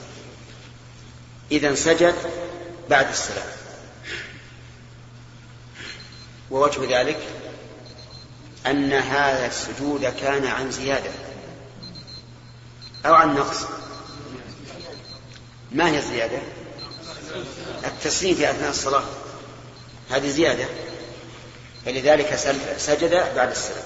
[1.51, 2.15] إذا سجد
[2.89, 3.47] بعد السلام.
[6.51, 7.19] ووجه ذلك
[8.69, 11.11] أن هذا السجود كان عن زيادة
[13.05, 13.57] أو عن نقص.
[15.71, 16.39] ما هي الزيادة؟
[17.85, 19.03] التسليم في أثناء الصلاة.
[20.11, 20.65] هذه زيادة.
[21.85, 22.35] فلذلك
[22.77, 23.83] سجد بعد السلام.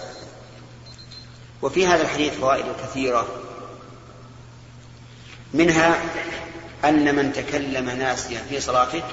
[1.62, 3.28] وفي هذا الحديث فوائد كثيرة.
[5.54, 6.04] منها
[6.86, 9.04] أن من تكلم ناسيا في صلاته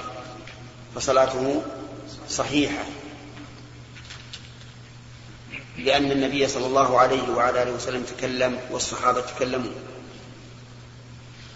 [0.95, 1.61] فصلاته
[2.29, 2.83] صحيحة.
[5.85, 9.71] لأن النبي صلى الله عليه وعلى آله وسلم تكلم والصحابة تكلموا.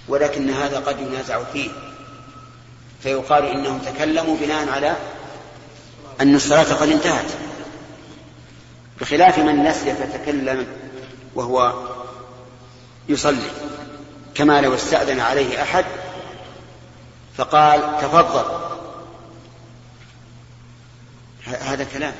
[0.07, 1.69] ولكن هذا قد ينازع فيه.
[3.03, 4.95] فيقال إنهم تكلموا بناء على
[6.21, 7.31] أن الصلاة قد انتهت.
[9.01, 10.67] بخلاف من نسي فتكلم
[11.35, 11.73] وهو
[13.09, 13.51] يصلي
[14.35, 15.85] كما لو استأذن عليه أحد
[17.37, 18.45] فقال تفضل.
[21.43, 22.13] هذا كلام.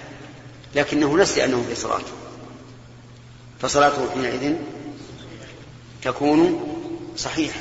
[0.76, 2.02] لكنه نسي أنه في صلاة
[3.62, 4.56] فصلاته حينئذ
[6.02, 6.70] تكون
[7.18, 7.60] صحيحة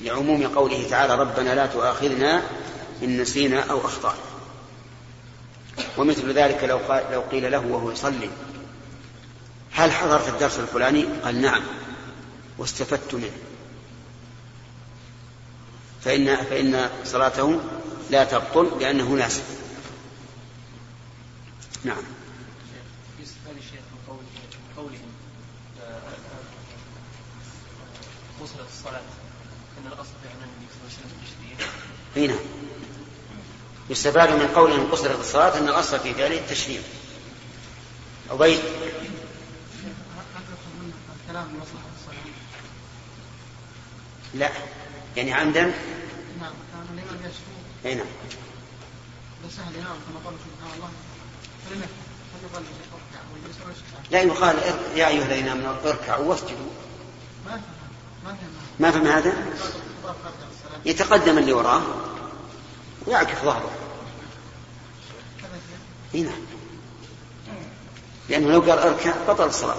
[0.00, 2.42] لعموم قوله تعالى ربنا لا تؤاخذنا
[3.02, 4.18] إن نسينا أو أخطأنا.
[5.96, 8.30] ومثل ذلك لو, قال لو قيل له وهو يصلي
[9.72, 11.62] هل حضرت الدرس الفلاني؟ قال نعم
[12.58, 13.30] واستفدت منه.
[16.04, 17.60] فإن, فإن صلاته
[18.10, 19.42] لا تبطل لأنه ناسي.
[21.84, 22.02] نعم.
[23.20, 24.24] يستفاد الشيخ من
[24.76, 25.12] قولهم
[28.40, 29.02] وصلت الصلاة
[29.78, 31.68] أن الأصل في النبي صلى الله عليه وسلم التشريع
[32.16, 32.38] إي نعم.
[33.90, 36.80] يستفاد من قولهم قصرت الصلاة أن الأصل في ذلك التشريع.
[38.30, 38.60] عبيد.
[44.34, 44.50] لا.
[45.16, 45.62] يعني عمدا.
[46.40, 48.06] نعم كان الإمام يشكو إي نعم.
[49.46, 50.90] بس الإمام كما قال سبحان الله
[54.12, 56.70] يقال إر- يا أيها الذين آمنوا اركعوا واسجدوا.
[58.80, 59.32] ما فهم هذا؟
[60.84, 61.82] يتقدم اللي وراه.
[63.06, 63.70] ويعكف ظهره.
[66.14, 66.40] إي نعم.
[68.28, 69.76] لأنه لو قال اركع بطل الصلاة.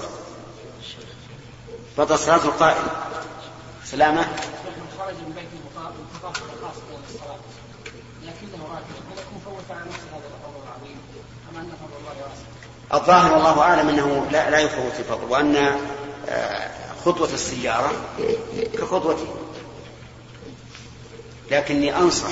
[1.98, 2.88] بطل صلاة القائم
[3.84, 4.24] سلامة.
[4.98, 5.66] خرج من بيته
[8.24, 8.68] لكنه
[9.86, 10.98] نفسه هذا الفضل العظيم
[11.52, 15.56] أم أن فضل الله واسع؟ الظاهر والله أعلم أنه لا, لا يفوت الفضل وأن
[16.30, 16.72] آه،
[17.06, 17.92] خطوة السيارة
[18.74, 19.28] كخطوتي
[21.52, 22.32] لكني أنصح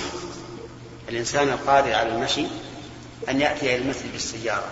[1.10, 2.46] الإنسان القادر على المشي
[3.30, 4.70] أن يأتي إلى المسجد بالسيارة.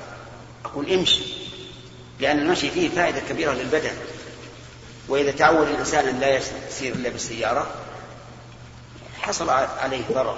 [0.66, 1.24] أقول امشي
[2.20, 3.92] لأن المشي فيه فائدة كبيرة للبدن.
[5.08, 7.76] وإذا تعود الإنسان أن لا يسير إلا بالسيارة
[9.22, 10.38] حصل عليه ضرر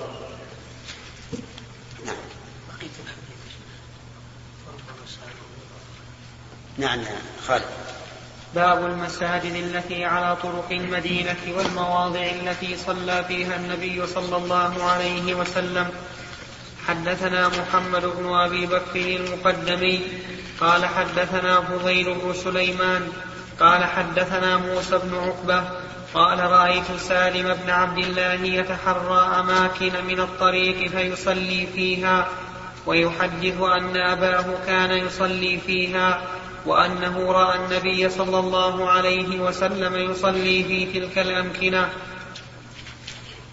[2.06, 2.16] نعم
[6.78, 7.64] نعم يا خالد.
[8.56, 15.90] باب المساجد التي على طرق المدينة والمواضع التي صلى فيها النبي صلى الله عليه وسلم.
[16.88, 20.02] حدثنا محمد بن أبي بكر المقدمي.
[20.60, 23.08] قال حدثنا فضيل بن سليمان.
[23.60, 25.64] قال حدثنا موسى بن عقبة.
[26.14, 32.28] قال رأيت سالم بن عبد الله يتحرى أماكن من الطريق فيصلي فيها
[32.86, 36.22] ويحدث أن أباه كان يصلي فيها.
[36.66, 41.90] وأنه رأى النبي صلى الله عليه وسلم يصلي في تلك الأمكنة.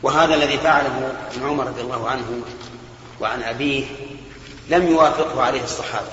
[0.02, 2.42] وهذا الذي فعله ابن عمر رضي الله عنه
[3.20, 3.84] وعن أبيه
[4.68, 6.08] لم يوافقه عليه الصحابة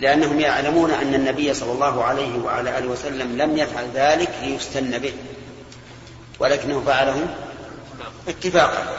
[0.00, 5.12] لأنهم يعلمون أن النبي صلى الله عليه وعلى آله وسلم لم يفعل ذلك ليستن به
[6.38, 7.36] ولكنه فعله
[8.28, 8.96] اتفاقا.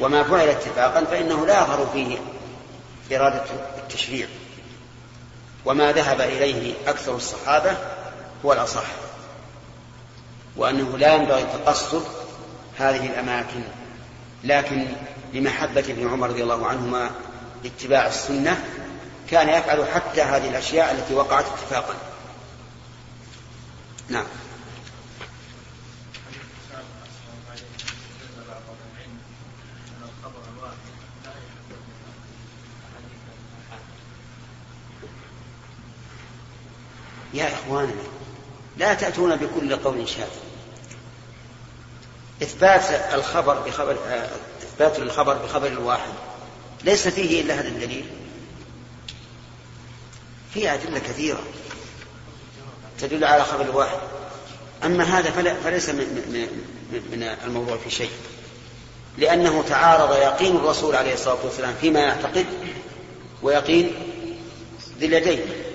[0.00, 2.18] وما فعل اتفاقا فإنه لا يظهر فيه
[3.16, 3.44] إرادة
[3.78, 4.26] التشريع.
[5.66, 7.76] وما ذهب إليه أكثر الصحابة
[8.44, 8.84] هو الأصح
[10.56, 12.02] وأنه لا ينبغي تقصد
[12.78, 13.62] هذه الأماكن
[14.44, 14.86] لكن
[15.34, 17.10] لمحبة ابن عمر رضي الله عنهما
[17.64, 18.64] لاتباع السنة
[19.30, 21.94] كان يفعل حتى هذه الأشياء التي وقعت اتفاقا.
[24.08, 24.26] نعم.
[37.36, 38.02] يا إخواننا
[38.76, 40.28] لا تأتون بكل قول شاذ.
[42.42, 43.96] إثبات الخبر بخبر
[44.62, 46.12] إثبات الخبر بخبر الواحد.
[46.84, 48.04] ليس فيه إلا هذا الدليل.
[50.54, 51.42] فيه أدلة كثيرة
[53.00, 53.98] تدل على خبر الواحد
[54.84, 55.98] أما هذا فليس من,
[56.92, 58.10] من, من الموضوع في شيء.
[59.18, 62.46] لأنه تعارض يقين الرسول عليه الصلاة والسلام فيما يعتقد
[63.42, 63.92] ويقين
[64.98, 65.65] ذي اليدين.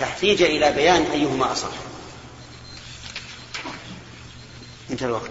[0.00, 1.70] تحتيج إلى بيان أيهما أصح.
[4.90, 5.30] انتهى الوقت.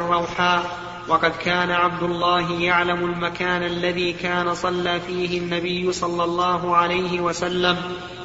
[0.00, 0.78] الروحاء
[1.08, 7.76] وقد كان عبد الله يعلم المكان الذي كان صلى فيه النبي صلى الله عليه وسلم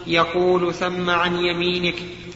[0.07, 1.95] يقول ثم عن يمينك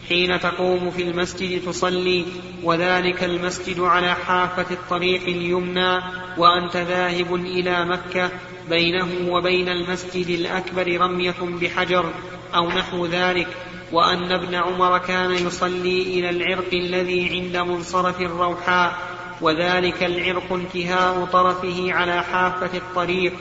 [0.09, 2.25] حين تقوم في المسجد تصلي
[2.63, 6.01] وذلك المسجد على حافة الطريق اليمنى
[6.37, 8.29] وأنت ذاهب إلى مكة
[8.69, 12.13] بينه وبين المسجد الأكبر رمية بحجر
[12.55, 13.47] أو نحو ذلك
[13.91, 18.97] وأن ابن عمر كان يصلي إلى العرق الذي عند منصرف الروحاء
[19.41, 23.33] وذلك العرق انتهاء طرفه على حافة الطريق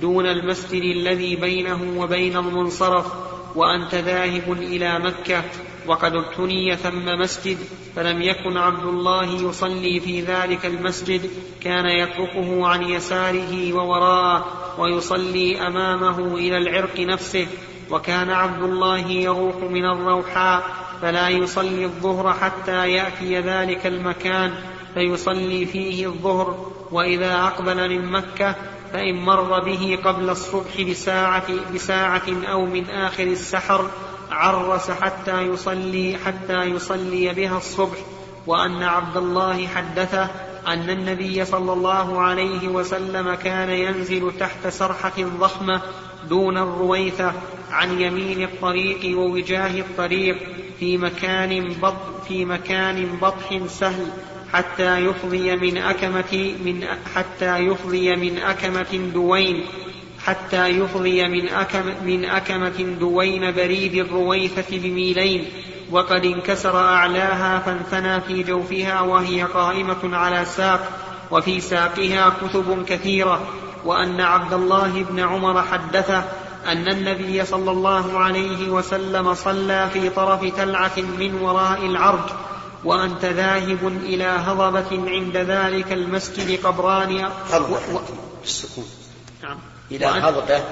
[0.00, 3.06] دون المسجد الذي بينه وبين المنصرف
[3.54, 5.44] وأنت ذاهب إلى مكة
[5.86, 7.58] وقد ابتني ثم مسجد
[7.96, 11.30] فلم يكن عبد الله يصلي في ذلك المسجد
[11.60, 14.63] كان يتركه عن يساره ووراءه.
[14.78, 17.46] ويصلي أمامه إلى العرق نفسه
[17.90, 20.62] وكان عبد الله يروح من الروحاء
[21.02, 24.54] فلا يصلي الظهر حتى يأتي ذلك المكان
[24.94, 28.54] فيصلي فيه الظهر وإذا أقبل من مكة
[28.92, 33.90] فإن مر به قبل الصبح بساعة بساعة أو من آخر السحر
[34.30, 37.98] عرس حتى يصلي حتى يصلي بها الصبح
[38.46, 40.30] وأن عبد الله حدثه
[40.66, 45.80] أن النبي صلى الله عليه وسلم كان ينزل تحت سرحة ضخمة
[46.28, 47.32] دون الرويثة
[47.70, 50.36] عن يمين الطريق ووجاه الطريق
[50.80, 54.06] في مكان بط في مكان بطح سهل
[54.52, 56.84] حتى يفضي من أكمة من
[57.14, 59.64] حتى يفضي من أكمة دوين
[60.24, 65.44] حتى يفضي من أكم من أكمة دوين بريد الرويثة بميلين
[65.90, 70.88] وقد انكسر أعلاها فانثنى في جوفها وهي قائمة على ساق
[71.30, 73.40] وفي ساقها كتب كثيرة
[73.84, 76.24] وأن عبد الله بن عمر حدثه
[76.66, 82.30] أن النبي صلى الله عليه وسلم صلى في طرف تلعة من وراء العرج
[82.84, 87.74] وأنت ذاهب إلى هضبة عند ذلك المسجد قبران و...
[87.94, 88.00] و...
[88.44, 88.84] السكون.
[89.42, 89.58] نعم.
[89.90, 90.64] إلى هضبة.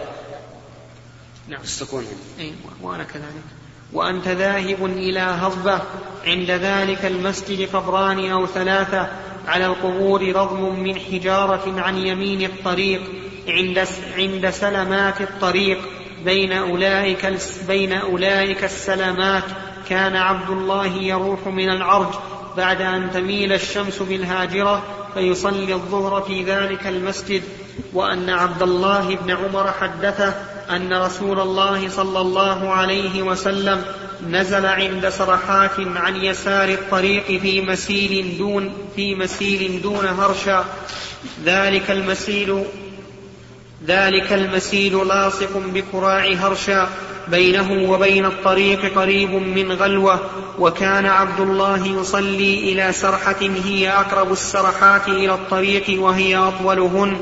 [1.48, 1.60] نعم.
[1.60, 2.06] السكون
[2.38, 3.61] أي وأنا كذلك.
[3.92, 5.80] وأنت ذاهب إلى هضبة
[6.26, 9.08] عند ذلك المسجد قبران أو ثلاثة
[9.48, 13.02] على القبور رضم من حجارة عن يمين الطريق
[13.48, 13.86] عند
[14.16, 15.78] عند سلمات الطريق.
[16.24, 17.32] بين أولئك
[17.68, 19.44] بين أولئك السلمات
[19.88, 22.14] كان عبد الله يروح من العرج
[22.56, 24.82] بعد أن تميل الشمس بالهاجرة
[25.14, 27.42] فيصلي الظهر في ذلك المسجد.
[27.92, 30.34] وأن عبد الله بن عمر حدثه
[30.76, 33.84] أن رسول الله صلى الله عليه وسلم
[34.30, 40.64] نزل عند سرحات عن يسار الطريق في مسيل دون في مسيل دون هرشا.
[41.44, 42.64] ذلك المسيل
[43.86, 46.88] ذلك المسيل لاصق بكراع هرشا.
[47.28, 50.20] بينه وبين الطريق قريب من غلوة.
[50.58, 57.16] وكان عبد الله يصلي إلى سرحة هي أقرب السرحات إلى الطريق وهي أطولهن.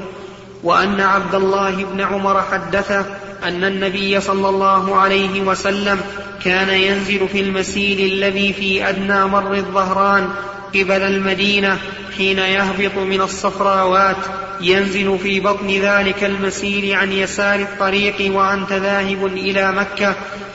[0.63, 3.05] وأن عبد الله بن عمر حدثه
[3.45, 6.01] أن النبي صلى الله عليه وسلم
[6.45, 10.29] كان ينزل في المسيل الذي في أدنى مر الظهران
[10.75, 11.79] قبل المدينة
[12.17, 14.17] حين يهبط من الصفراوات.
[14.61, 20.15] ينزل في بطن ذلك المسير عن يسار الطريق وأنت ذاهب إلى مكة.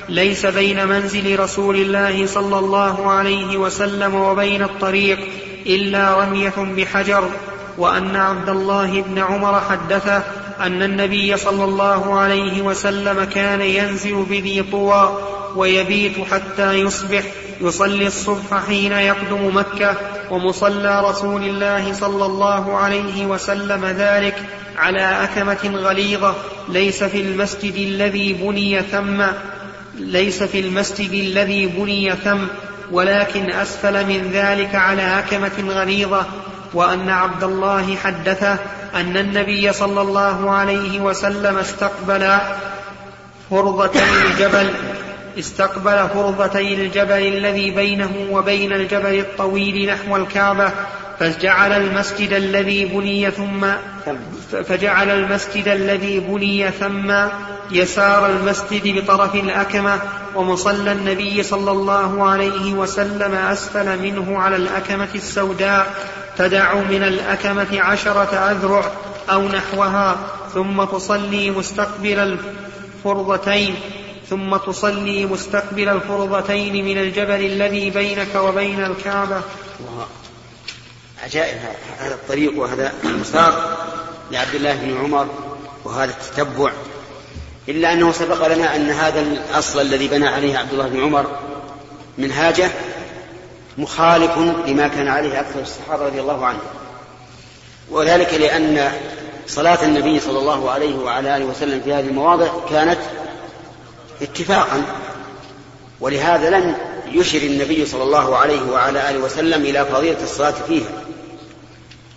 [0.09, 5.19] ليس بين منزل رسول الله صلى الله عليه وسلم وبين الطريق
[5.65, 7.29] إلا رمية بحجر.
[7.77, 10.23] وأن عبد الله بن عمر حدثه
[10.59, 15.17] أن النبي صلى الله عليه وسلم كان ينزل بذي طوى
[15.55, 17.23] ويبيت حتى يصبح
[17.61, 19.97] يصلي الصبح حين يقدم مكة
[20.31, 24.35] ومصلى رسول الله صلى الله عليه وسلم ذلك
[24.77, 26.35] على أكمة غليظة
[26.69, 29.23] ليس في المسجد الذي بني ثم
[29.99, 32.43] ليس في المسجد الذي بني ثم
[32.91, 36.25] ولكن أسفل من ذلك على أكمة غليظة.
[36.75, 38.57] وأن عبد الله حدثه
[38.95, 42.37] أن النبي صلى الله عليه وسلم استقبل
[43.49, 44.69] فرضتي الجبل
[45.39, 50.71] استقبل فرضتي الجبل الذي بينه وبين الجبل الطويل نحو الكعبة
[51.19, 53.65] فجعل المسجد الذي بني ثم
[54.63, 57.13] فجعل المسجد الذي بني ثم
[57.71, 59.99] يسار المسجد بطرف الأكمة
[60.35, 65.93] ومصلى النبي صلى الله عليه وسلم أسفل منه على الأكمة السوداء.
[66.37, 68.91] تدع من الأكمة عشرة أذرع
[69.29, 70.17] أو نحوها
[70.53, 72.37] ثم تصلي مستقبل
[73.05, 73.75] الفرضتين
[74.29, 79.41] ثم تصلي مستقبل الفرضتين من الجبل الذي بينك وبين الكعبة.
[81.23, 81.57] عجائب
[81.99, 83.77] هذا الطريق وهذا المسار
[84.31, 85.27] لعبد الله بن عمر
[85.85, 86.71] وهذا التتبع.
[87.69, 91.25] إلا أنه سبق لنا أن هذا الأصل الذي بنى عليه عبد الله بن عمر
[92.17, 92.71] منهاجه
[93.77, 96.61] مخالف لما كان عليه أكثر الصحابة رضي الله عنهم.
[97.91, 98.91] وذلك لأن
[99.47, 102.99] صلاة النبي صلى الله عليه وعلى آله وسلم في هذه المواضع كانت
[104.21, 104.81] اتفاقا
[105.99, 106.75] ولهذا لم
[107.11, 110.89] يشر النبي صلى الله عليه وعلى آله وسلم إلى فضيلة الصلاة فيها.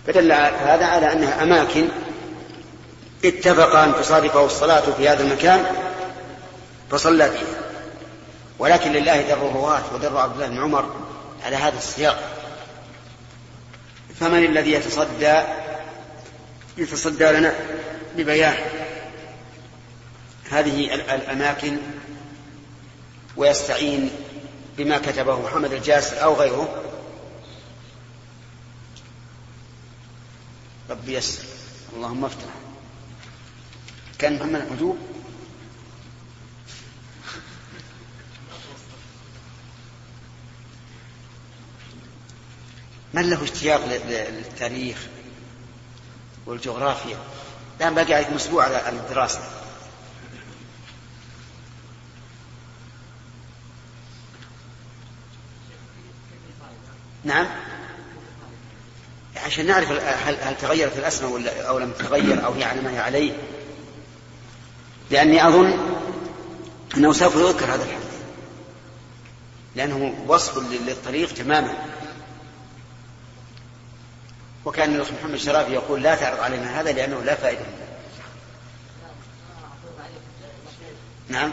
[0.07, 1.87] فدل هذا على أنها أماكن
[3.25, 5.65] اتفق أن تصادفه الصلاة في هذا المكان
[6.91, 7.59] فصلى فيها.
[8.59, 10.85] ولكن لله در الرواة ودر عبد الله بن عمر
[11.43, 12.35] على هذا السياق.
[14.19, 15.41] فمن الذي يتصدى
[16.77, 17.55] يتصدى لنا
[18.17, 18.57] ببيان
[20.51, 21.77] هذه الأماكن
[23.37, 24.11] ويستعين
[24.77, 26.83] بما كتبه محمد الجاسر أو غيره.
[30.89, 31.43] ربي يسر.
[31.95, 32.49] اللهم افتح.
[34.19, 35.08] كان محمد الوجوب
[43.13, 44.97] من له اشتياق للتاريخ
[46.45, 47.17] والجغرافيا؟
[47.79, 49.39] الآن باقي عليكم أسبوع على الدراسة.
[57.23, 57.47] نعم.
[59.35, 62.99] عشان نعرف هل, هل تغيرت الأسماء ولا أو لم تتغير أو هي على ما هي
[62.99, 63.33] عليه.
[65.11, 65.79] لأني أظن
[66.97, 68.09] أنه سوف يذكر هذا الحديث.
[69.75, 71.73] لأنه وصف للطريق تماما.
[74.65, 77.65] وكان الأخ محمد الشرافي يقول لا تعرض علينا هذا لأنه لا فائدة
[81.29, 81.51] نعم.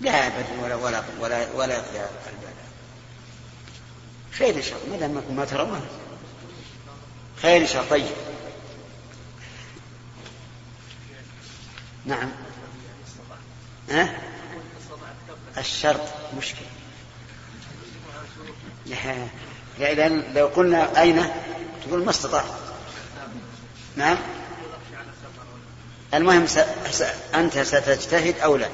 [0.00, 2.52] لا ابدا ولا ولا ولا ولا يقضي البال
[4.32, 5.86] خير إن شاء الله ما دام ما ترونه
[7.42, 8.16] خير إن شاء الله طيب.
[12.06, 12.30] نعم.
[13.90, 14.20] ها؟
[15.58, 16.08] الشرط
[16.38, 16.77] مشكلة.
[18.90, 19.28] لا
[20.34, 21.24] لو قلنا أين؟
[21.86, 22.44] تقول ما استطعت
[23.96, 24.18] نعم.
[26.14, 26.58] المهم س...
[26.90, 27.02] س...
[27.34, 28.68] أنت ستجتهد أو لا.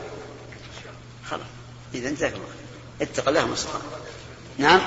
[1.25, 1.47] خلاص.
[1.95, 2.49] إذا انتهى الوقت.
[3.03, 3.55] اتق الله ما
[4.59, 4.81] نعم.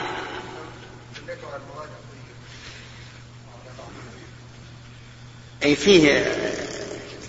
[5.64, 6.34] أي فيه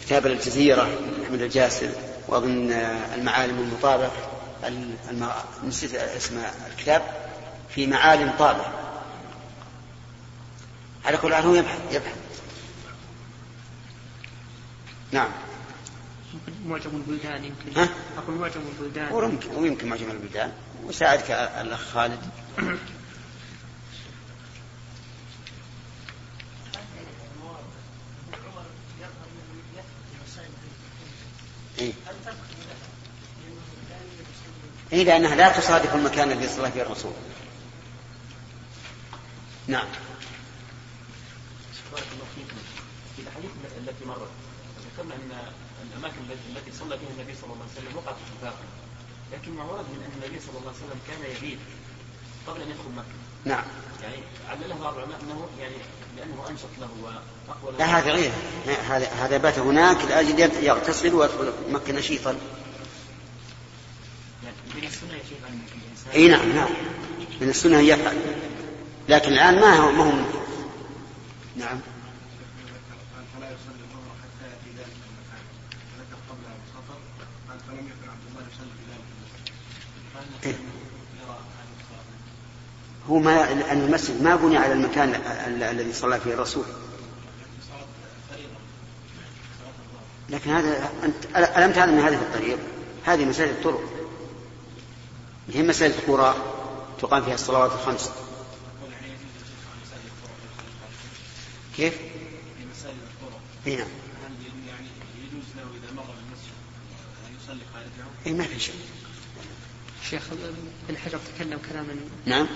[0.07, 1.89] كتاب الجزيرة أحمد الجاسر
[2.29, 2.73] وأظن
[3.15, 4.13] المعالم المطابق
[4.65, 5.31] الم...
[5.65, 7.28] نسيت اسم الكتاب.
[7.75, 8.73] في معالم طابع.
[11.05, 12.17] على كل حال هو يبحث يبحث.
[15.13, 15.31] نعم.
[16.67, 17.81] معجم البلدان يمكن.
[17.81, 17.89] ها؟
[18.19, 19.13] أقول معجم البلدان.
[19.13, 20.53] ويمكن ويمكن معجم البلدان.
[20.85, 22.21] وساعدك الأخ خالد.
[31.79, 31.93] إيه؟
[34.93, 37.13] إيه لأنها لا تصادف المكان الذي صلى فيه الرسول.
[39.69, 39.87] نعم.
[41.93, 42.57] بارك الله فيكم.
[43.17, 44.31] في الأحاديث التي مرت
[44.87, 45.53] ذكرنا أن
[45.91, 46.17] الأماكن
[46.57, 48.65] التي صلى فيها النبي صلى الله عليه وسلم وقعت اتفاقا
[49.33, 51.59] لكن ما ورد من أن النبي صلى الله عليه وسلم كان يبيت
[52.47, 53.17] قبل أن يدخل مكة.
[53.45, 53.65] نعم.
[54.03, 54.17] يعني
[54.49, 55.77] علله بعض العلماء أنه يعني
[56.17, 57.79] لأنه أنشط له وأقوى له.
[57.79, 58.33] لا هذا غير.
[58.89, 62.31] هذا هذا بات هناك لاجل يغتسل ويدخل مكة نشيطا.
[64.45, 66.13] يعني من السنة يا شيخ ان الإنسان.
[66.15, 66.71] إي نعم نعم.
[67.41, 68.17] من السنة ان يفعل.
[69.09, 70.13] لكن الآن ما هو ما هو
[71.57, 71.81] نعم.
[80.47, 80.55] إيه.
[83.11, 85.15] هو ما أن المسجد ما بني على المكان
[85.47, 86.65] ال- الذي صلى فيه الرسول.
[90.31, 91.25] لكن هذا أنت
[91.57, 92.59] ألم تعلم أن هذه الطريق؟
[93.07, 93.81] هذه مساجد الطرق.
[95.53, 96.35] هي مساجد القرى
[97.01, 100.37] تقام فيها الصلوات الخمس يقول يعني يجوز الجلوس على مساجد الطرق
[101.79, 103.87] كيف؟ في مساجد الطرق اي نعم.
[104.25, 104.33] هل
[104.69, 104.87] يعني
[105.25, 106.55] يجوز له إذا مر بالمسجد
[107.27, 108.75] أن يصلي خارجه؟ اي ما في شيء
[110.11, 110.23] شيخ
[110.89, 112.47] ابن حجر تكلم كلاما نعم.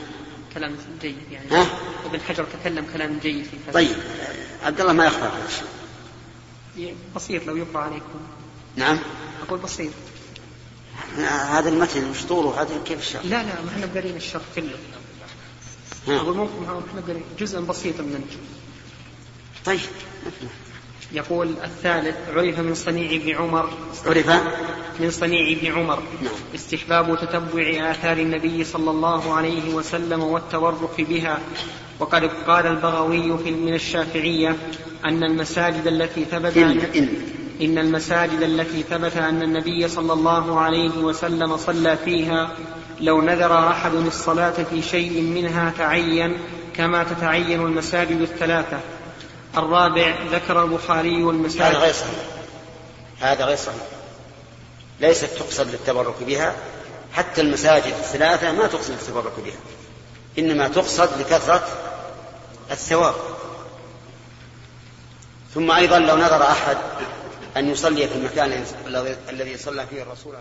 [0.55, 1.67] كلام جيد يعني ها؟
[2.05, 3.75] ابن حجر تكلم كلام جيد في فتح.
[3.75, 3.97] طيب
[4.63, 6.97] عبد الله ما يخفى هذا الشيء.
[7.17, 8.21] بسيط لو يقرأ عليكم.
[8.77, 8.99] نعم.
[9.47, 9.93] أقول بسيط.
[11.29, 14.79] هذا المتن مش طوله هذا كيف الشرح؟ لا لا ما إحنا قارين الشرح كله.
[16.09, 16.17] ها.
[16.17, 18.27] أقول ممكن إحنا قارين جزء بسيط من
[19.67, 19.81] طيب.
[21.13, 23.71] يقول الثالث عرف من صنيع ابن عمر.
[24.07, 24.31] عرف؟
[25.01, 26.03] من صنيع ابن عمر.
[26.23, 26.33] نعم.
[26.55, 31.39] استحباب تتبع آثار النبي صلى الله عليه وسلم والتورك بها.
[31.99, 34.57] وقد قال البغوي في من الشافعية
[35.05, 37.09] أن المساجد التي ثبت إن إن.
[37.63, 42.57] إن المساجد التي ثبت أن النبي صلى الله عليه وسلم صلى فيها
[43.01, 46.37] لو نذر أحد الصلاة في شيء منها تعين
[46.75, 48.81] كما تتعين المساجد الثلاثة.
[49.57, 52.25] الرابع ذكر البخاري هذا المساجد غير صحيح.
[53.21, 53.83] هذا غير صحيح.
[55.01, 56.57] ليست تقصد للتبرك بها.
[57.13, 59.59] حتى المساجد الثلاثة ما تقصد للتبرك بها.
[60.39, 61.69] إنما تقصد لكثرة
[62.71, 63.15] الثواب.
[65.55, 66.77] ثم أيضا لو نظر أحد
[67.57, 68.65] أن يصلي في المكان
[69.29, 70.35] الذي صلى فيه الرسول